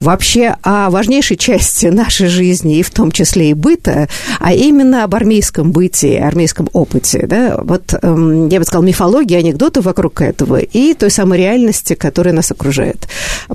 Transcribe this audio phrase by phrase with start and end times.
[0.00, 5.14] вообще о важнейшей части нашей жизни, и в том числе и быта, а именно об
[5.14, 7.26] армейском быте, армейском опыте.
[7.26, 7.58] Да?
[7.62, 12.50] Вот эм, я бы сказала, мифологии, анекдоты вокруг этого и той самой реальности, которая нас
[12.50, 13.08] окружает.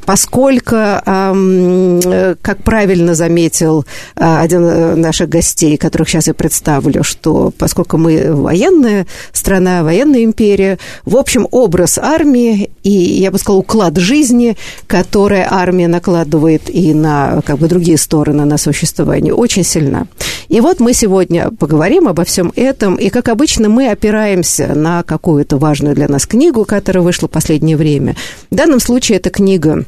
[0.05, 2.01] Поскольку, эм,
[2.41, 3.85] как правильно заметил
[4.15, 10.23] э, один из наших гостей, которых сейчас я представлю, что поскольку мы военная страна, военная
[10.23, 14.57] империя, в общем, образ армии и, я бы сказала, уклад жизни,
[14.87, 20.07] который армия накладывает накладывает и на как бы, другие стороны на существование, очень сильна.
[20.49, 25.57] И вот мы сегодня поговорим обо всем этом, и, как обычно, мы опираемся на какую-то
[25.57, 28.15] важную для нас книгу, которая вышла в последнее время.
[28.51, 29.85] В данном случае это книга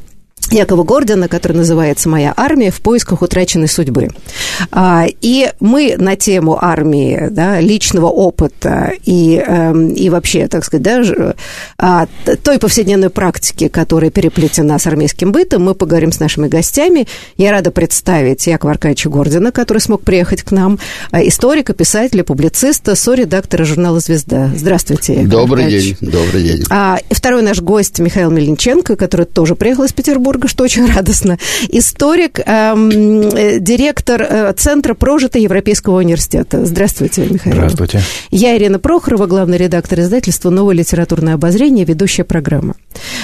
[0.52, 4.10] Якова Гордона, который называется «Моя армия в поисках утраченной судьбы».
[4.72, 10.84] А, и мы на тему армии, да, личного опыта и, эм, и вообще, так сказать,
[10.84, 11.34] да,
[11.78, 12.08] а,
[12.44, 17.08] той повседневной практики, которая переплетена с армейским бытом, мы поговорим с нашими гостями.
[17.38, 20.80] Я рада представить Якова Аркадьевича Гордина, который смог приехать к нам,
[21.12, 24.52] а, историка, писателя, публициста, со-редактора журнала «Звезда».
[24.56, 26.00] Здравствуйте, Яков Добрый Аркадьевич.
[26.00, 26.64] день, добрый день.
[27.10, 31.38] Второй наш гость Михаил Мельниченко, который тоже приехал из Петербурга Петербурга, что очень радостно.
[31.70, 36.66] Историк, эм, э, директор э, Центра прожита Европейского университета.
[36.66, 37.56] Здравствуйте, Михаил.
[37.56, 38.02] Здравствуйте.
[38.32, 42.76] Я Ирина Прохорова, главный редактор издательства «Новое литературное обозрение», ведущая программа.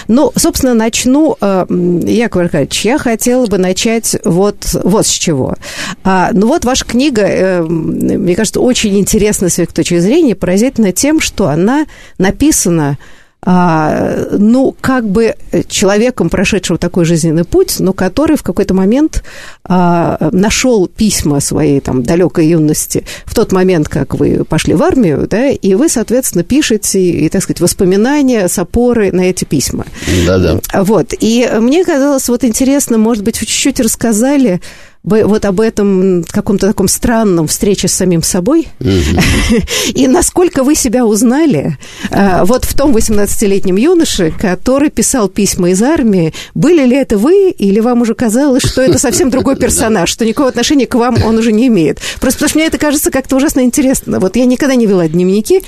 [0.07, 1.65] Ну, собственно, начну, э,
[2.05, 5.55] Яков Аркадьевич, я хотела бы начать вот, вот с чего.
[6.03, 10.91] А, ну вот ваша книга, э, мне кажется, очень интересна с их точки зрения, поразительна
[10.91, 11.85] тем, что она
[12.17, 12.97] написана
[13.43, 15.35] а, ну, как бы
[15.67, 19.23] человеком, прошедшего такой жизненный путь, но который в какой-то момент
[19.63, 25.27] а, нашел письма своей там далекой юности в тот момент, как вы пошли в армию,
[25.27, 29.85] да, и вы, соответственно, пишете, и, так сказать, воспоминания с опоры на эти письма.
[30.27, 30.59] Да-да.
[30.83, 34.61] Вот, и мне казалось вот интересно, может быть, вы чуть-чуть рассказали,
[35.03, 38.67] вот об этом каком-то таком странном встрече с самим собой,
[39.93, 41.77] и насколько вы себя узнали
[42.11, 47.49] э, вот в том 18-летнем юноше, который писал письма из армии, были ли это вы,
[47.49, 51.37] или вам уже казалось, что это совсем другой персонаж, что никакого отношения к вам он
[51.37, 51.99] уже не имеет?
[52.19, 54.19] Просто потому что мне это кажется как-то ужасно интересно.
[54.19, 55.63] Вот я никогда не вела дневники,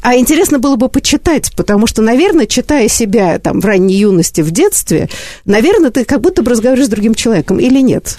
[0.00, 4.52] а интересно было бы почитать, потому что, наверное, читая себя там в ранней юности, в
[4.52, 5.08] детстве,
[5.44, 8.18] наверное, ты как будто бы разговариваешь с другим человеком, или нет?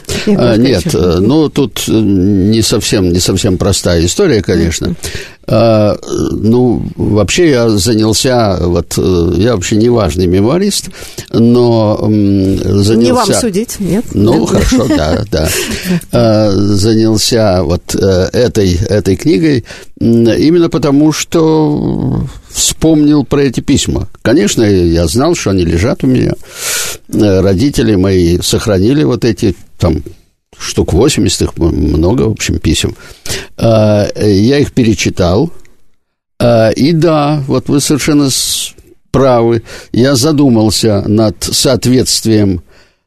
[0.57, 4.95] Нет, э, ну тут э, не совсем, не совсем простая история, конечно.
[5.49, 5.97] А,
[6.31, 10.89] ну, вообще я занялся, вот, э, я вообще не важный мемуарист,
[11.31, 12.95] но занялся...
[12.95, 14.05] Не вам судить, нет?
[14.13, 15.49] Ну, хорошо, да, да.
[16.11, 19.65] А, занялся вот этой, этой книгой
[19.99, 24.07] именно потому, что вспомнил про эти письма.
[24.21, 26.33] Конечно, я знал, что они лежат у меня.
[27.09, 30.03] Родители мои сохранили вот эти там
[30.59, 32.95] штук 80, их много, в общем, писем.
[33.57, 35.51] А, я их перечитал,
[36.39, 38.29] а, и да, вот вы совершенно
[39.11, 42.61] правы, я задумался над соответствием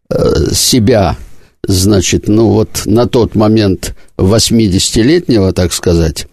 [0.08, 1.16] э, себя,
[1.62, 6.26] значит, ну вот на тот момент 80-летнего, так сказать,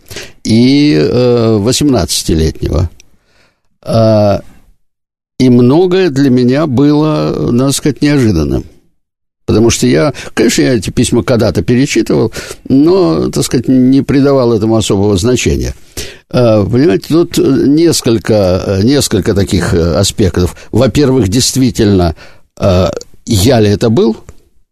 [0.44, 2.90] и 18-летнего.
[3.84, 4.42] Э, а,
[5.40, 8.64] и многое для меня было, надо сказать, неожиданным.
[9.48, 12.34] Потому что я, конечно, я эти письма когда-то перечитывал,
[12.68, 15.74] но, так сказать, не придавал этому особого значения.
[16.30, 20.58] А, понимаете, тут несколько, несколько таких аспектов.
[20.74, 22.16] Во-первых, действительно,
[22.58, 22.92] а,
[23.26, 24.18] я ли это был?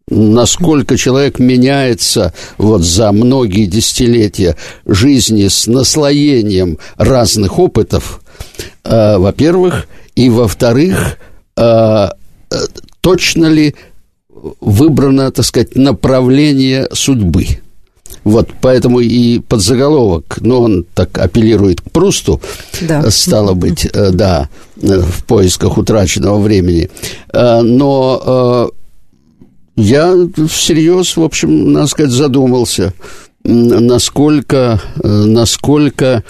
[0.08, 4.54] насколько человек меняется вот за многие десятилетия
[4.86, 8.20] жизни с наслоением разных опытов,
[8.84, 11.18] во-первых, и во-вторых,
[13.00, 13.74] точно ли
[14.60, 17.46] выбрано, так сказать, направление судьбы.
[18.24, 22.40] Вот поэтому и подзаголовок, но он так апеллирует к Прусту,
[22.80, 23.08] да.
[23.10, 26.90] стало быть, да, в поисках утраченного времени.
[27.32, 28.70] Но
[29.76, 30.14] я
[30.48, 32.94] всерьез, в общем, надо сказать, задумался,
[33.44, 36.24] насколько, насколько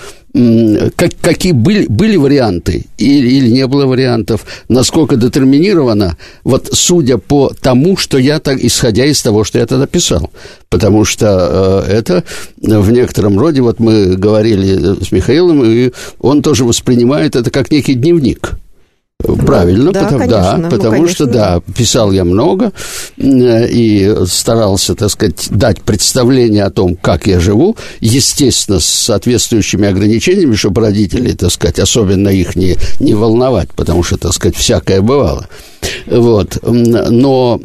[0.96, 7.52] как, какие были, были варианты или, или не было вариантов, насколько детерминировано, вот судя по
[7.60, 10.30] тому, что я так, исходя из того, что я тогда писал.
[10.68, 12.24] Потому что э, это
[12.60, 17.94] в некотором роде, вот мы говорили с Михаилом, и он тоже воспринимает это как некий
[17.94, 18.58] дневник.
[19.34, 21.14] Правильно, да, потому, конечно, да, ну, потому конечно.
[21.14, 22.72] что, да, писал я много
[23.16, 30.54] и старался, так сказать, дать представление о том, как я живу, естественно, с соответствующими ограничениями,
[30.54, 35.48] чтобы родители, так сказать, особенно их не, не волновать, потому что, так сказать, всякое бывало.
[36.06, 37.60] Вот, но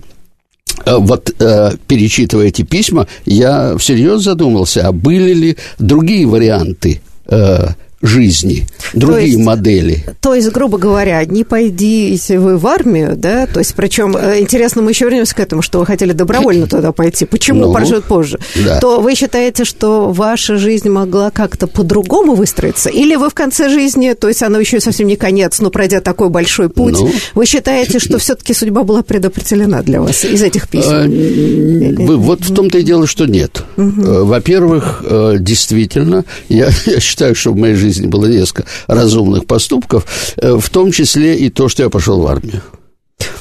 [0.85, 7.67] э, вот э, перечитывая эти письма, я всерьез задумался, а были ли другие варианты э,
[8.01, 10.05] жизни, другие то есть, модели.
[10.21, 14.81] То есть, грубо говоря, не пойдите вы в армию, да, то есть, причем, э, интересно,
[14.81, 18.39] мы еще вернемся к этому, что вы хотели добровольно туда пойти, почему, ну, проживет позже,
[18.55, 18.79] да.
[18.79, 24.13] то вы считаете, что ваша жизнь могла как-то по-другому выстроиться, или вы в конце жизни,
[24.13, 27.99] то есть, она еще совсем не конец, но пройдя такой большой путь, ну, вы считаете,
[27.99, 30.91] что все-таки судьба была предопределена для вас из этих писем?
[30.91, 33.63] А, вот в том-то и дело, что нет.
[33.77, 34.25] Угу.
[34.25, 40.05] Во-первых, э, действительно, я, я считаю, что в моей жизни жизни было несколько разумных поступков,
[40.37, 42.61] э, в том числе и то, что я пошел в армию.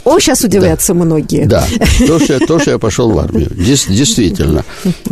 [0.05, 1.05] О, сейчас удивляются да.
[1.05, 1.47] многие.
[1.47, 1.67] Да,
[2.07, 3.51] то что, я, то, что я пошел в армию.
[3.55, 4.65] Дес, действительно.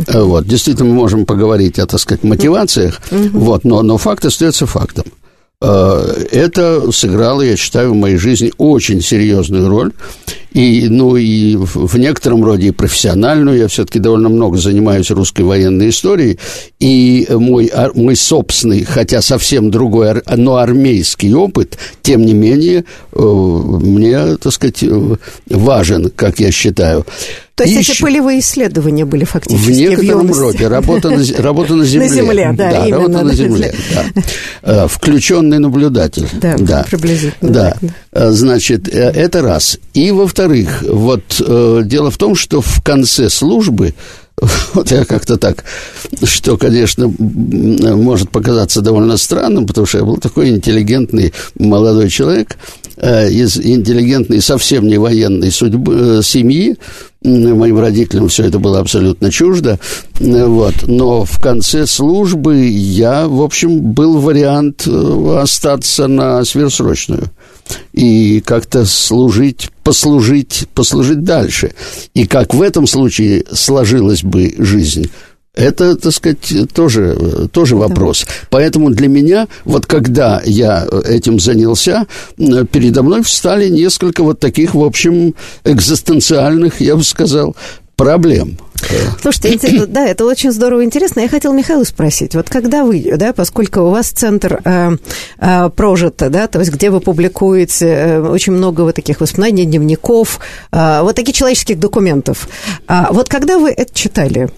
[0.07, 4.65] Э, вот, действительно, мы можем поговорить о, так сказать, мотивациях, вот, но, но факт остается
[4.65, 5.05] фактом.
[5.61, 9.91] Э, это сыграло, я считаю, в моей жизни очень серьезную роль.
[10.53, 13.57] И, ну, и в некотором роде и профессиональную.
[13.57, 16.39] Я все-таки довольно много занимаюсь русской военной историей.
[16.79, 24.37] И мой, мой собственный, хотя совсем другой, но армейский опыт, тем не менее, э, мне,
[24.37, 25.15] так сказать, э,
[25.49, 27.05] важен, как я считаю.
[27.59, 27.89] То есть Ищ...
[27.89, 30.69] эти полевые исследования были фактически в некотором в роде.
[30.69, 32.07] Работа на, работа на земле.
[32.07, 33.01] На земле, да, да именно.
[33.01, 34.23] Работа на земле, да.
[34.63, 36.25] Э, включенный наблюдатель.
[36.39, 36.85] Да, да.
[36.89, 37.51] приблизительно.
[37.51, 37.77] Да.
[38.13, 38.31] Да.
[38.31, 39.77] Значит, это раз.
[39.93, 41.23] И, во-вторых, вот
[41.85, 43.93] дело в том, что в конце службы
[44.73, 45.63] Вот я как-то так,
[46.23, 52.57] что, конечно, может показаться довольно странным, потому что я был такой интеллигентный молодой человек,
[52.97, 56.77] э, из интеллигентной, совсем не военной судьбы, э, семьи,
[57.21, 59.79] моим родителям все это было абсолютно чуждо,
[60.19, 60.75] вот.
[60.87, 67.29] но в конце службы я, в общем, был вариант э, остаться на сверхсрочную
[67.93, 71.73] и как-то служить, послужить, послужить дальше.
[72.13, 75.09] И как в этом случае сложилась бы жизнь,
[75.55, 78.25] это, так сказать, тоже, тоже вопрос.
[78.25, 78.31] Да.
[78.49, 82.07] Поэтому для меня, вот когда я этим занялся,
[82.37, 85.35] передо мной встали несколько вот таких, в общем,
[85.65, 87.55] экзистенциальных, я бы сказал,
[87.95, 88.57] проблем–
[89.21, 91.21] Слушайте, да, это очень здорово интересно.
[91.21, 94.91] Я хотела Михаила спросить, вот когда вы, да, поскольку у вас центр э,
[95.39, 100.39] э, прожито, да, то есть где вы публикуете э, очень много вот таких воспоминаний, дневников,
[100.71, 102.47] э, вот таких человеческих документов,
[102.87, 104.49] э, вот когда вы это читали,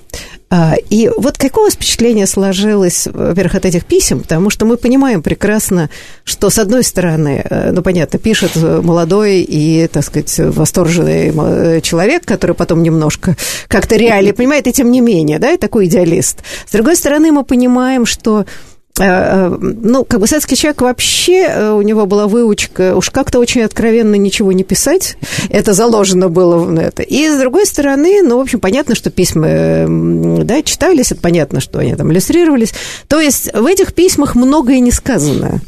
[0.90, 5.90] и вот какое впечатление сложилось, во-первых, от этих писем, потому что мы понимаем прекрасно,
[6.26, 12.26] что, с одной стороны, э, ну, понятно, пишет молодой и, так сказать, восторженный э, человек,
[12.26, 16.40] который потом немножко как-то реально понимает, и тем не менее, да, и такой идеалист.
[16.68, 21.72] С другой стороны, мы понимаем, что Э, э, ну, как бы советский человек вообще, э,
[21.72, 25.18] у него была выучка уж как-то очень откровенно ничего не писать.
[25.50, 27.02] Это заложено было в это.
[27.02, 29.86] И, с другой стороны, ну, в общем, понятно, что письма,
[30.44, 32.74] да, читались, это понятно, что они там иллюстрировались.
[33.08, 35.62] То есть в этих письмах многое не сказано.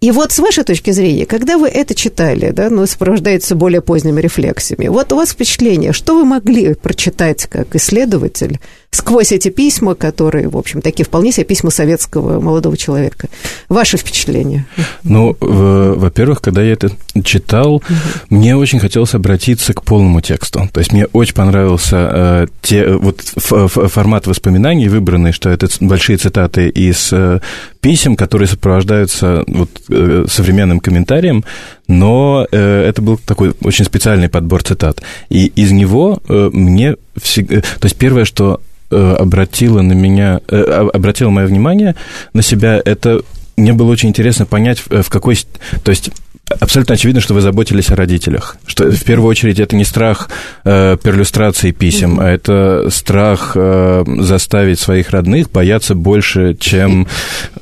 [0.00, 4.20] И вот с вашей точки зрения, когда вы это читали, да, ну, сопровождается более поздними
[4.20, 8.60] рефлексиями, вот у вас впечатление, что вы могли прочитать как исследователь
[8.96, 13.28] сквозь эти письма, которые, в общем, такие вполне себе письма советского молодого человека.
[13.68, 14.66] Ваши впечатления?
[15.02, 16.90] Ну, во-первых, когда я это
[17.22, 17.84] читал, угу.
[18.30, 20.68] мне очень хотелось обратиться к полному тексту.
[20.72, 26.68] То есть мне очень понравился э, те, вот формат воспоминаний выбранный, что это большие цитаты
[26.68, 27.40] из э,
[27.80, 31.44] писем, которые сопровождаются вот, э, современным комментарием,
[31.88, 35.02] но э, это был такой очень специальный подбор цитат.
[35.28, 37.60] И из него э, мне всегда...
[37.60, 40.62] То есть первое, что Э, обратила на меня, э,
[40.94, 41.96] обратила мое внимание
[42.34, 43.22] на себя, это
[43.56, 45.36] мне было очень интересно понять, в какой...
[45.82, 46.10] То есть
[46.48, 48.56] Абсолютно очевидно, что вы заботились о родителях.
[48.66, 50.30] Что в первую очередь это не страх
[50.64, 57.08] э, перлюстрации писем, а это страх э, заставить своих родных бояться больше, чем,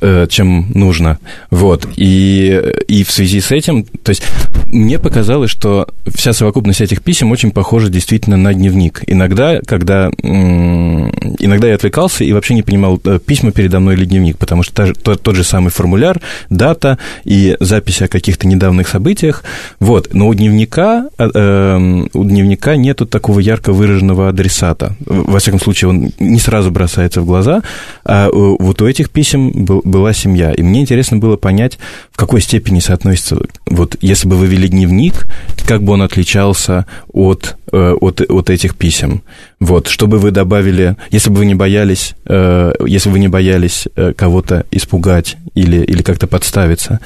[0.02, 1.18] э, чем нужно.
[1.50, 1.88] Вот.
[1.96, 4.22] И, и в связи с этим, то есть
[4.66, 9.02] мне показалось, что вся совокупность этих писем очень похожа действительно на дневник.
[9.06, 14.36] Иногда, когда иногда я отвлекался и вообще не понимал, э, письма передо мной или дневник,
[14.36, 18.88] потому что та, тот, тот же самый формуляр, дата и записи о каких-то недавних недавних
[18.88, 19.44] событиях.
[19.80, 20.14] Вот.
[20.14, 24.94] Но у дневника, э, эм, у дневника нету такого ярко выраженного адресата.
[25.06, 27.62] Во всяком случае, он не сразу бросается в глаза.
[28.04, 30.52] А вот у этих писем был, была семья.
[30.52, 31.78] И мне интересно было понять,
[32.12, 33.36] в какой степени соотносится...
[33.66, 35.26] Вот если бы вы вели дневник,
[35.66, 39.22] как бы он отличался от, э, от, от этих писем.
[39.60, 44.12] Вот, чтобы вы добавили, если бы вы не боялись, э, если вы не боялись э,
[44.14, 47.00] кого-то испугать или, или как-то подставиться,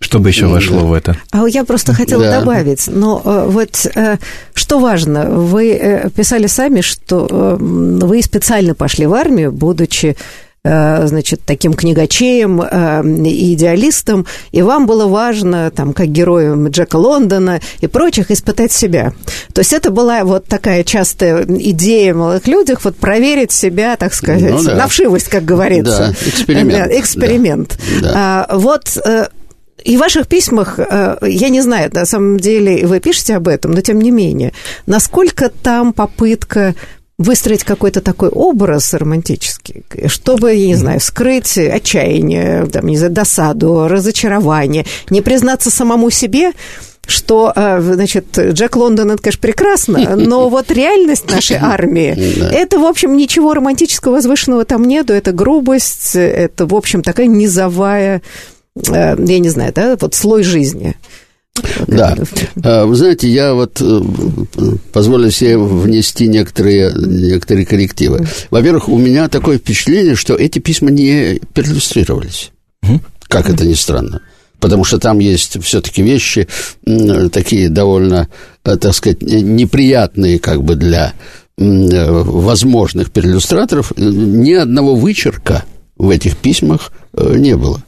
[0.00, 0.86] что бы еще вошло да.
[0.86, 1.16] в это?
[1.30, 2.40] А я просто хотела да.
[2.40, 4.16] добавить, но э, вот э,
[4.54, 10.14] что важно, вы э, писали сами, что э, вы специально пошли в армию, будучи Э,
[10.64, 17.88] значит, таким книгачеем, э, идеалистом, и вам было важно, там, как героем Джека Лондона и
[17.88, 19.12] прочих, испытать себя.
[19.52, 24.14] То есть это была вот такая частая идея в молодых людях, вот проверить себя, так
[24.14, 24.76] сказать, ну, да.
[24.76, 26.14] на вшивость, как говорится.
[26.16, 26.92] Да, эксперимент.
[26.92, 27.78] Эксперимент.
[28.00, 28.46] Да.
[28.48, 29.26] А, вот э,
[29.82, 33.80] и в ваших письмах, я не знаю, на самом деле вы пишете об этом, но
[33.80, 34.52] тем не менее,
[34.86, 36.76] насколько там попытка
[37.22, 43.88] выстроить какой-то такой образ романтический, чтобы, я не знаю, скрыть отчаяние, там, не знаю, досаду,
[43.88, 46.52] разочарование, не признаться самому себе,
[47.06, 52.16] что, э, значит, Джек Лондон, это, конечно, прекрасно, но вот реальность нашей армии,
[52.52, 58.22] это, в общем, ничего романтического, возвышенного там нету, это грубость, это, в общем, такая низовая,
[58.76, 60.96] э, я не знаю, да, вот слой жизни.
[61.86, 62.16] Да.
[62.62, 64.00] А, вы знаете, я вот э,
[64.92, 68.26] позволю себе внести некоторые, некоторые коррективы.
[68.50, 72.52] Во-первых, у меня такое впечатление, что эти письма не переиллюстрировались.
[73.24, 74.22] Как это ни странно.
[74.60, 76.48] Потому что там есть все-таки вещи
[77.32, 78.28] такие довольно,
[78.64, 81.12] э, так сказать, неприятные как бы для
[81.58, 83.92] возможных переиллюстраторов.
[83.96, 85.64] Ни одного вычерка
[85.96, 87.82] в этих письмах э, не было.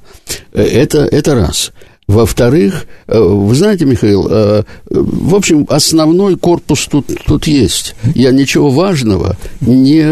[0.52, 1.72] Это, это раз.
[2.06, 7.94] Во-вторых, э, вы знаете, Михаил, э, в общем, основной корпус тут, тут есть.
[8.14, 10.02] Я ничего важного не,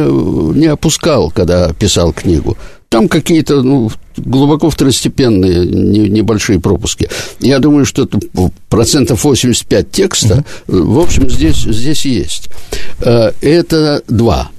[0.59, 2.57] не опускал, когда писал книгу.
[2.89, 7.09] Там какие-то ну, глубоко второстепенные небольшие пропуски.
[7.41, 8.09] Я думаю, что
[8.69, 12.49] процентов 85 текста, в общем, здесь, здесь есть.
[13.01, 14.51] Э, это два.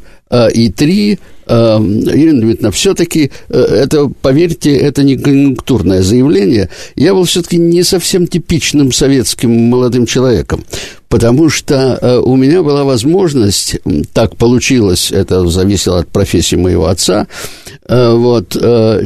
[0.53, 6.69] И три, Ирина Дмитриевна, все-таки э, это, поверьте, это не конъюнктурное заявление.
[6.95, 10.63] Я был все-таки не совсем типичным советским молодым человеком,
[11.09, 13.77] потому что э, у меня была возможность,
[14.13, 17.27] так получилось, это зависело от профессии моего отца,
[17.87, 18.55] э, вот,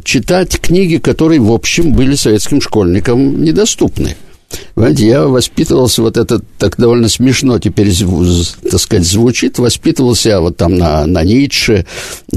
[0.03, 4.15] читать книги, которые, в общем, были советским школьникам недоступны.
[4.75, 7.91] Понимаете, я воспитывался, вот это так довольно смешно теперь,
[8.69, 11.85] так сказать, звучит, воспитывался вот там на, на Ницше,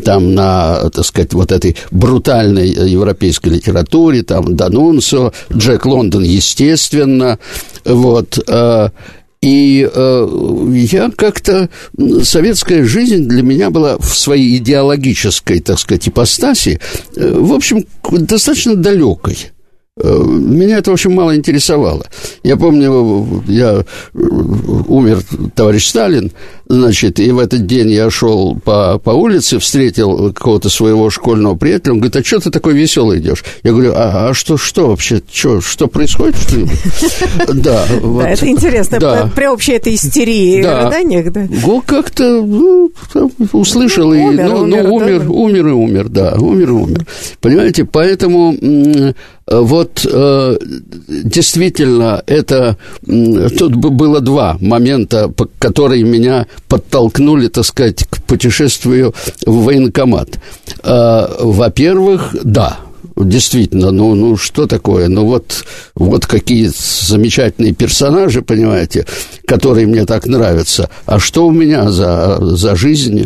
[0.05, 7.39] там на, так сказать, вот этой брутальной европейской литературе, там Данунсо, Джек Лондон, естественно,
[7.85, 8.89] вот, э,
[9.43, 11.71] и э, я как-то...
[12.23, 16.81] Советская жизнь для меня была в своей идеологической, так сказать, ипостаси,
[17.17, 19.51] э, в общем, достаточно далекой.
[19.99, 22.07] Э, меня это, в общем, мало интересовало.
[22.45, 25.23] Я помню, я э, умер
[25.55, 26.31] товарищ Сталин,
[26.69, 31.95] значит, и в этот день я шел по, по улице, встретил какого-то своего школьного приятеля,
[31.95, 33.45] он говорит, а что ты такой веселый идешь?
[33.65, 36.37] Я говорю, а, а что, что вообще, что, что происходит?
[37.53, 37.85] Да,
[38.27, 41.47] это интересно, при общей этой истерии, рыданиях, да?
[41.49, 42.93] Ну, как-то ну,
[43.53, 47.07] услышал, и, ну, ну, умер, умер и умер, да, умер и умер.
[47.41, 48.57] Понимаете, поэтому
[49.51, 50.59] вот э,
[51.09, 52.77] действительно это
[53.59, 59.13] тут было два момента, которые меня подтолкнули, так сказать, к путешествию
[59.45, 60.39] в военкомат.
[60.85, 62.79] Э, во-первых, да,
[63.25, 65.09] действительно, ну, ну что такое?
[65.09, 69.07] Ну вот, вот какие замечательные персонажи, понимаете,
[69.47, 70.91] которые мне так нравятся.
[71.07, 73.23] А что у меня за, за жизнь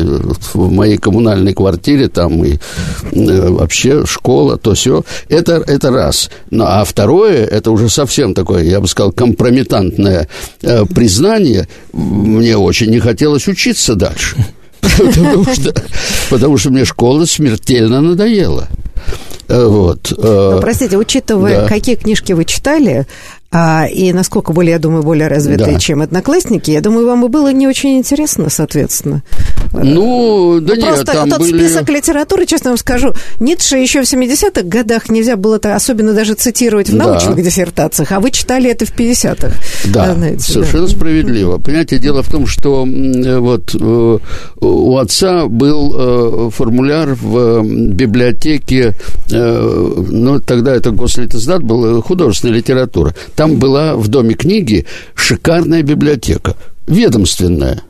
[0.54, 5.04] в моей коммунальной квартире, там и э, вообще школа, то все.
[5.28, 6.30] Это, это раз.
[6.50, 10.28] Ну, а второе, это уже совсем такое, я бы сказал, компрометантное
[10.62, 11.68] э, признание.
[11.92, 14.36] Мне очень не хотелось учиться дальше.
[14.98, 15.74] Потому что,
[16.30, 18.68] потому что мне школа смертельно надоела.
[19.48, 20.12] Э, вот.
[20.16, 21.68] Э, Но, простите, учитывая, да.
[21.68, 23.06] какие книжки вы читали,
[23.56, 25.78] а, и насколько более, я думаю, более развитые, Да.
[25.78, 29.22] чем одноклассники, я думаю, вам и было не очень интересно, соответственно.
[29.72, 31.64] Ну, да Ну, нет, просто там тот были...
[31.66, 36.34] список литературы, честно вам скажу, Ницше еще в 70-х годах нельзя было это особенно даже
[36.34, 37.04] цитировать в Да.
[37.06, 39.52] научных диссертациях, а вы читали это в 50-х.
[39.86, 41.58] Да, знаете, совершенно справедливо.
[41.58, 44.18] Понимаете, дело в том, что м, вот э,
[44.60, 48.94] у отца был э, формуляр в э, библиотеке,
[49.30, 53.14] э, ну, тогда это Гослитиздат был, э, художественная литература.
[53.36, 57.82] Там была в Доме книги шикарная библиотека, ведомственная.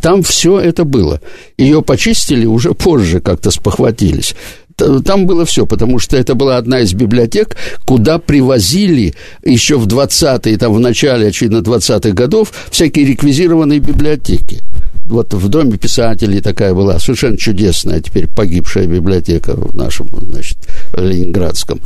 [0.00, 1.20] Там все это было.
[1.58, 4.34] Ее почистили уже позже, как-то спохватились.
[4.76, 7.56] Там было все, потому что это была одна из библиотек,
[7.86, 14.62] куда привозили еще в 20-е, там в начале, очевидно, 20-х годов всякие реквизированные библиотеки.
[15.06, 20.58] Вот в Доме писателей такая была совершенно чудесная, теперь погибшая библиотека в нашем, значит,
[20.94, 21.80] Ленинградском.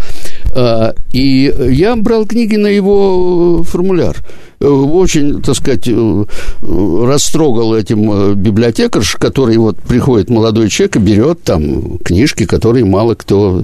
[0.54, 4.16] А, И я брал книги на его формуляр
[4.62, 6.24] Э, очень, так сказать, э,
[6.62, 13.14] растрогал этим э, библиотекарш, который вот приходит молодой человек и берет там книжки, которые мало
[13.14, 13.62] кто.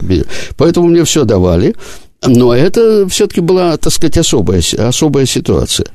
[0.57, 1.75] Поэтому мне все давали.
[2.25, 5.87] Но это все-таки была, так сказать, особая, особая ситуация.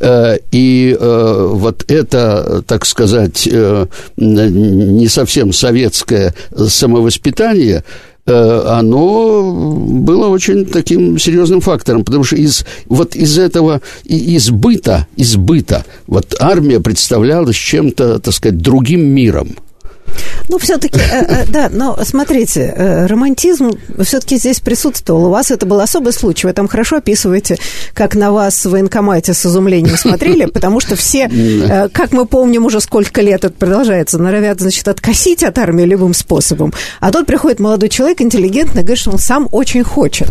[0.00, 7.84] Э, И э, вот это, так сказать, э, не совсем советское самовоспитание,
[8.26, 16.36] оно было очень таким серьезным фактором, потому что из, вот из этого избыта, избыта, вот
[16.38, 19.56] армия представлялась чем-то, так сказать, другим миром.
[20.48, 20.98] Ну, все-таки,
[21.48, 25.26] да, но смотрите, э, романтизм все-таки здесь присутствовал.
[25.26, 26.46] У вас это был особый случай.
[26.46, 27.58] Вы там хорошо описываете,
[27.94, 32.64] как на вас в военкомате с изумлением смотрели, потому что все, э, как мы помним,
[32.64, 36.72] уже сколько лет это продолжается, норовят, значит, откосить от армии любым способом.
[37.00, 40.28] А тут приходит молодой человек, интеллигентный, говорит, что он сам очень хочет.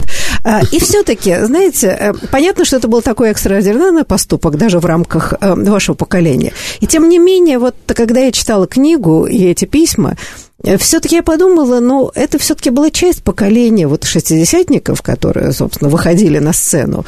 [0.72, 5.54] И все-таки, знаете, э, понятно, что это был такой экстраординарный поступок даже в рамках э,
[5.56, 6.54] вашего поколения.
[6.80, 10.07] И тем не менее, вот когда я читала книгу и эти письма,
[10.80, 16.52] все-таки я подумала, ну, это все-таки была часть поколения вот шестидесятников, которые, собственно, выходили на
[16.52, 17.06] сцену.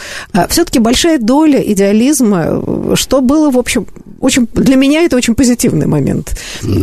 [0.49, 3.88] Все-таки большая доля идеализма, э, что было, в общем,
[4.19, 6.36] очень, для меня это очень позитивный момент.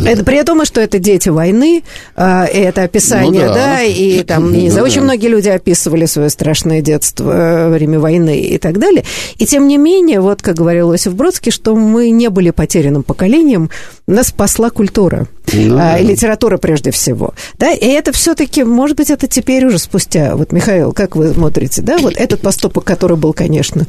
[0.05, 1.83] Это при том, что это дети войны,
[2.17, 3.53] и это описание, Ну да.
[3.53, 4.91] да, и там, не Ну знаю, да.
[4.91, 9.03] очень многие люди описывали свое страшное детство э, во время войны и так далее.
[9.37, 13.69] И тем не менее, вот как говорил Иосиф Бродский, что мы не были потерянным поколением,
[14.07, 15.27] нас спасла культура.
[15.53, 15.97] Ну а, да.
[15.99, 17.33] и литература прежде всего.
[17.57, 20.35] Да, и это все-таки, может быть, это теперь уже спустя.
[20.35, 23.85] Вот, Михаил, как вы смотрите, да, вот этот поступок, который был, конечно,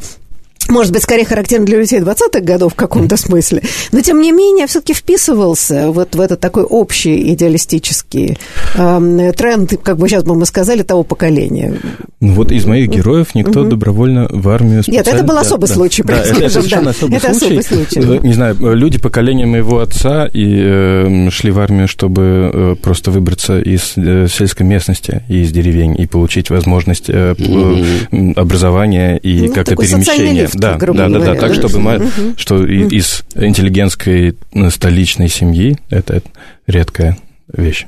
[0.69, 4.67] может быть, скорее характерен для людей 20-х годов в каком-то смысле, но, тем не менее,
[4.67, 8.39] все-таки вписывался вот в этот такой общий идеалистический
[8.77, 11.75] эм, тренд, как бы сейчас бы мы сказали, того поколения.
[12.21, 15.75] Ну, вот из моих героев никто добровольно в армию Нет, это специально- был особый да.
[15.75, 16.91] случай, Да, это, это совершенно да.
[16.91, 17.59] особый Это случай.
[17.59, 18.27] особый случай, Э, да.
[18.27, 23.61] Не знаю, люди поколения моего отца и э, шли в армию, чтобы э, просто выбраться
[23.61, 29.53] из э, сельской местности, и из деревень, и получить возможность э, м, образования и Ну,
[29.53, 30.43] как-то перемещения.
[30.43, 31.55] лифт, да, грубо да, да, да, говоря, так, да.
[31.55, 36.23] чтобы что и- из интеллигентской э, столичной семьи это
[36.67, 37.19] редкая
[37.53, 37.87] вещь.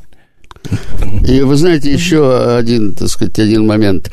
[1.27, 4.11] И вы знаете, еще один, так сказать, один момент.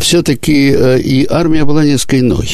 [0.00, 2.48] Все-таки и армия была несколько иной.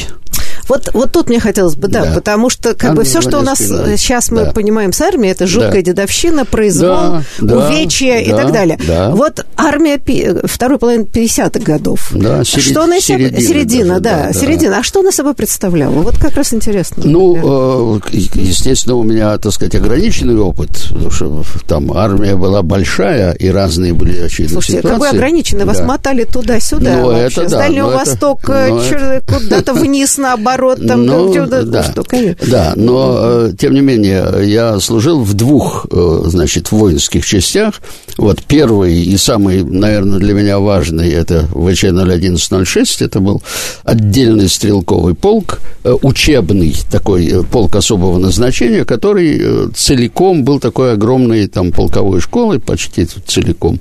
[0.67, 2.11] Вот, вот тут мне хотелось бы, да, Да.
[2.15, 4.51] потому что как бы Армия все, что у нас несколько, сейчас мы да.
[4.51, 5.81] понимаем с армией, это жуткая Да.
[5.81, 8.79] дедовщина, произвол, Да, да, увечья и да, так далее.
[8.87, 9.09] да.
[9.11, 9.99] Вот армия
[10.45, 12.09] второй половины 50-х годов.
[12.13, 14.33] Да, серед- что она середина середина, даже, да, да, да.
[14.39, 14.77] середина.
[14.79, 15.91] А что она собой представляла?
[15.93, 17.03] Вот как раз интересно.
[17.05, 23.33] Ну, э, естественно, у меня, так сказать, ограниченный опыт, потому что там армия была большая,
[23.33, 24.95] и разные были, очевидно, Слушайте, ситуации.
[24.99, 25.85] какой ограниченный, вас Да.
[25.85, 30.17] мотали туда-сюда Ну, вообще, это с да, Дальнего но это- Востока, но чё- куда-то вниз,
[30.55, 31.83] наоборот, там, Ну, чё-то, ну, да.
[31.83, 32.47] что, конечно.
[32.47, 37.81] Да, но, э, тем не менее, я служил в двух, э, значит, воинских частях.
[38.17, 43.41] Вот первый и самый, наверное, для меня важный, это ВЧ-01106, это был
[43.83, 51.71] отдельный стрелковый полк, э, учебный такой полк особого назначения, который целиком был такой огромной там
[51.71, 53.79] полковой школой, почти целиком,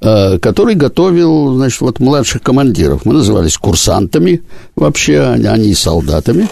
[0.00, 3.02] который готовил, значит, вот младших командиров.
[3.04, 4.42] Мы назывались курсантами
[4.76, 5.74] вообще, они, они
[6.04, 6.48] солдатами.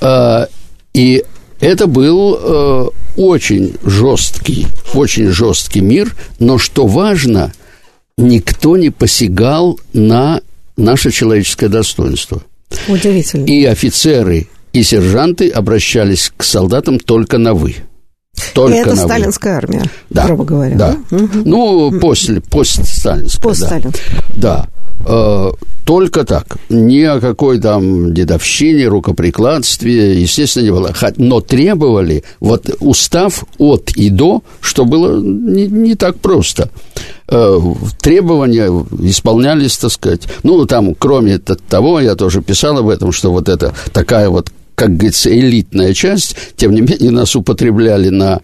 [0.00, 0.46] Э,
[0.94, 1.22] И
[1.60, 7.52] это был э, очень жесткий, очень жесткий мир, но что важно,
[8.16, 10.40] никто не посягал на
[10.76, 12.42] наше человеческое достоинство.
[12.88, 13.44] Удивительно.
[13.46, 17.76] И офицеры, и сержанты обращались к солдатам только на «вы».
[18.54, 19.08] Только это на «вы».
[19.08, 20.76] сталинская армия, Да, грубо говоря.
[20.76, 20.96] Да.
[21.10, 21.42] Мгм.
[21.44, 23.42] Ну, после, постсталинская.
[23.42, 23.92] Постсталин.
[24.36, 24.66] Да.
[24.66, 24.68] да.
[25.06, 25.50] Э,
[25.84, 26.58] только так.
[26.68, 30.92] Ни о какой там дедовщине, рукоприкладстве, естественно, не было.
[31.16, 36.70] Но требовали вот устав от и до, что было не, не так просто.
[37.28, 37.58] Э,
[38.00, 38.66] требования
[39.02, 40.22] исполнялись, так сказать.
[40.42, 44.90] Ну, там, кроме того, я тоже писал об этом, что вот это такая вот как
[44.90, 48.40] говорится, элитная часть, тем не менее нас употребляли на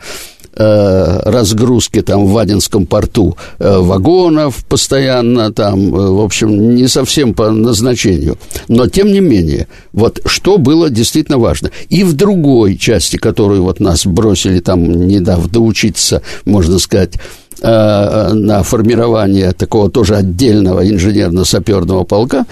[0.57, 7.35] э, разгрузки там в Вадинском порту э, вагонов постоянно там, э, в общем, не совсем
[7.35, 8.39] по назначению.
[8.69, 11.71] Но, тем не менее, вот что было действительно важно.
[11.89, 17.15] И в другой части, которую вот нас бросили там недавно доучиться, можно сказать,
[17.63, 22.47] на формирование такого тоже отдельного инженерно-саперного полка,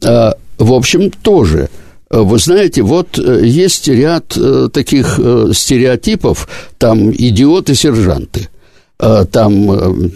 [0.00, 1.68] в общем, тоже–
[2.10, 5.18] вы знаете, вот э, есть ряд э, таких
[5.52, 8.48] стереотипов, там идиоты-сержанты,
[8.96, 9.52] там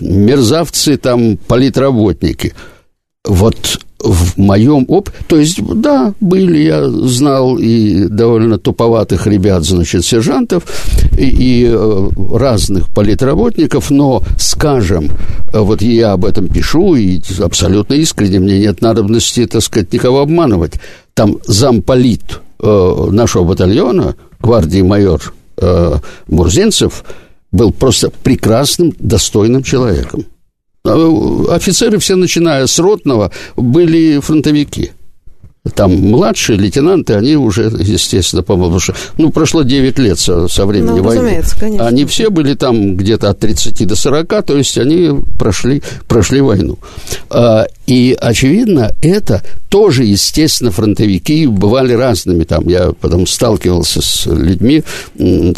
[0.01, 2.55] мерзавцы, там политработники.
[3.25, 10.05] Вот в моем опыте, то есть, да, были, я знал и довольно туповатых ребят, значит,
[10.05, 10.63] сержантов,
[11.19, 11.77] и, и
[12.33, 15.11] разных политработников, но, скажем,
[15.53, 20.75] вот я об этом пишу, и абсолютно искренне, мне нет надобности, так сказать, никого обманывать
[21.19, 25.97] там замполит э, нашего батальона, гвардии майор э,
[26.29, 27.03] Мурзинцев,
[27.51, 30.27] был просто прекрасным, достойным человеком.
[30.85, 34.93] Э, офицеры все, начиная с ротного, были фронтовики–
[35.75, 40.99] там младшие лейтенанты, они уже, естественно, по-моему, что, ну, прошло 9 лет со, со времени
[40.99, 41.43] ну, войны.
[41.59, 41.87] Конечно.
[41.87, 46.79] Они все были там где-то от 30 до 40, то есть они прошли, прошли войну.
[47.31, 52.45] А, и, очевидно, это тоже, естественно, фронтовики бывали разными.
[52.45, 54.83] Там я потом сталкивался с людьми,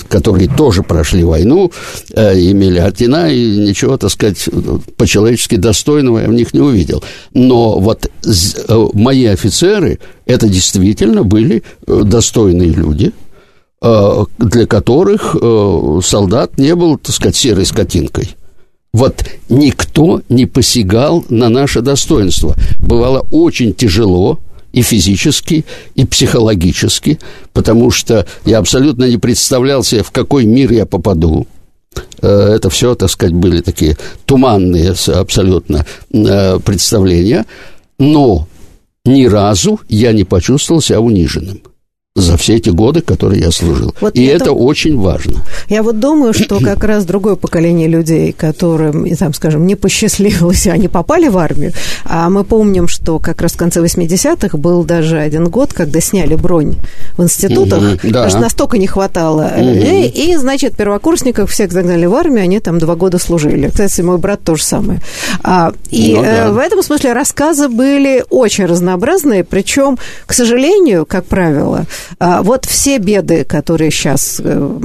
[0.08, 1.72] которые тоже прошли войну,
[2.12, 4.48] э, имели ордена, и ничего, так сказать,
[4.96, 7.02] по-человечески достойного я в них не увидел.
[7.34, 13.12] Но вот э, мои офицеры, это действительно были э, достойные люди,
[13.82, 18.36] э, для которых э, солдат не был, так сказать, серой скотинкой.
[18.92, 22.56] Вот никто не посягал на наше достоинство.
[22.80, 24.40] Бывало очень тяжело,
[24.72, 27.18] и физически, и психологически,
[27.52, 31.46] потому что я абсолютно не представлял себе, в какой мир я попаду.
[32.22, 37.46] Это все, так сказать, были такие туманные абсолютно представления.
[37.98, 38.46] Но
[39.04, 41.62] ни разу я не почувствовал себя униженным
[42.16, 43.94] за все эти годы, которые я служил.
[44.00, 45.42] Вот и это, это очень важно.
[45.68, 50.88] Я вот думаю, что как раз другое поколение людей, которым, там, скажем, не посчастливилось, они
[50.88, 51.72] попали в армию,
[52.04, 56.34] а мы помним, что как раз в конце 80-х был даже один год, когда сняли
[56.34, 56.74] бронь
[57.16, 58.08] в институтах, угу, да.
[58.08, 59.52] потому что настолько не хватало.
[59.56, 59.64] Угу.
[59.64, 63.68] И, и, значит, первокурсников всех загнали в армию, они там два года служили.
[63.68, 65.00] Кстати, мой брат тоже самое.
[65.44, 66.46] А, и ну, да.
[66.46, 69.96] э, в этом смысле рассказы были очень разнообразные, причем,
[70.26, 71.86] к сожалению, как правило,
[72.18, 74.78] вот все беды, которые сейчас э,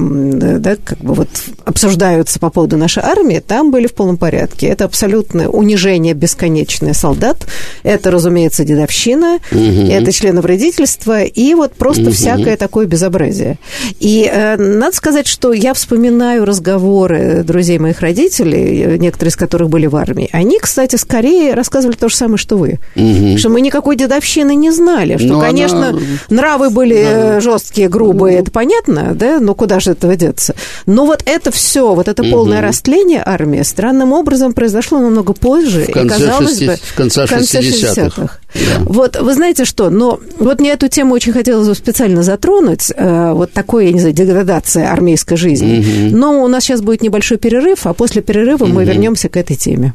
[0.58, 1.28] да, как бы вот
[1.64, 4.66] обсуждаются по поводу нашей армии, там были в полном порядке.
[4.68, 7.46] Это абсолютное унижение бесконечное солдат.
[7.82, 9.60] Это, разумеется, дедовщина, угу.
[9.60, 12.10] это члены вредительства и вот просто угу.
[12.10, 13.58] всякое такое безобразие.
[14.00, 19.86] И э, надо сказать, что я вспоминаю разговоры друзей моих родителей, некоторые из которых были
[19.86, 20.28] в армии.
[20.32, 22.78] Они, кстати, скорее рассказывали то же самое, что вы.
[22.94, 23.38] Угу.
[23.38, 25.16] Что мы никакой дедовщины не знали.
[25.16, 25.98] Что, Но конечно, она...
[26.28, 27.40] нравы были да.
[27.40, 29.40] жесткие, грубые, это понятно, да?
[29.40, 30.54] Но куда же этого деться?
[30.86, 32.66] Но вот это все, вот это полное угу.
[32.68, 35.84] растление армии странным образом произошло намного позже.
[35.88, 38.02] В конце, и, казалось 60, бы, в конце 60-х.
[38.02, 38.38] 60-х.
[38.54, 38.60] Да.
[38.84, 43.32] Вот вы знаете что, но вот мне эту тему очень хотелось бы специально затронуть, э,
[43.32, 45.80] вот такой, я не знаю, деградация армейской жизни.
[45.80, 46.16] Угу.
[46.16, 48.72] Но у нас сейчас будет небольшой перерыв, а после перерыва угу.
[48.72, 49.94] мы вернемся к этой теме.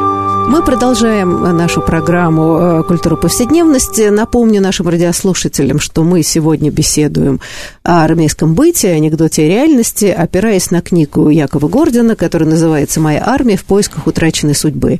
[0.51, 4.09] Мы продолжаем нашу программу э, «Культура повседневности».
[4.09, 7.39] Напомню нашим радиослушателям, что мы сегодня беседуем
[7.83, 13.55] о армейском быте, анекдоте и реальности, опираясь на книгу Якова Гордина, которая называется «Моя армия
[13.55, 14.99] в поисках утраченной судьбы».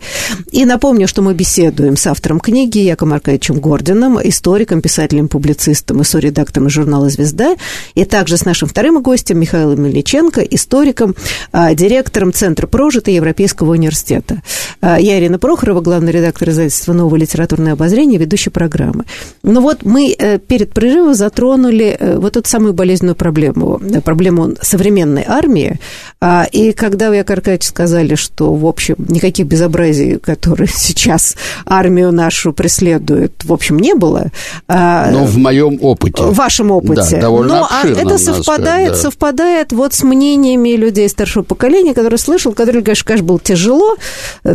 [0.53, 6.05] И напомню, что мы беседуем с автором книги Яковом Аркадьевичем Гордином, историком, писателем, публицистом и
[6.05, 7.57] соредактором журнала «Звезда»,
[7.93, 11.13] и также с нашим вторым гостем Михаилом Мельниченко, историком,
[11.51, 14.41] а, директором Центра прожита Европейского университета.
[14.79, 19.05] А, я Ирина Прохорова, главный редактор издательства «Новое литературное обозрение», ведущий программы.
[19.41, 24.01] Но ну вот мы э, перед прерывом затронули э, вот эту самую болезненную проблему, э,
[24.01, 25.79] проблему современной армии.
[26.21, 32.11] А, и когда вы, Яков Аркадьевич, сказали, что, в общем, никаких безобразий, которые сейчас армию
[32.11, 34.27] нашу преследуют, в общем, не было.
[34.67, 36.21] А, Но в моем опыте.
[36.21, 37.07] В вашем опыте.
[37.13, 38.95] Да, довольно Но а это совпадает, сказать, да.
[38.95, 43.95] совпадает вот с мнениями людей старшего поколения, которые слышал, которые, конечно, конечно, было тяжело,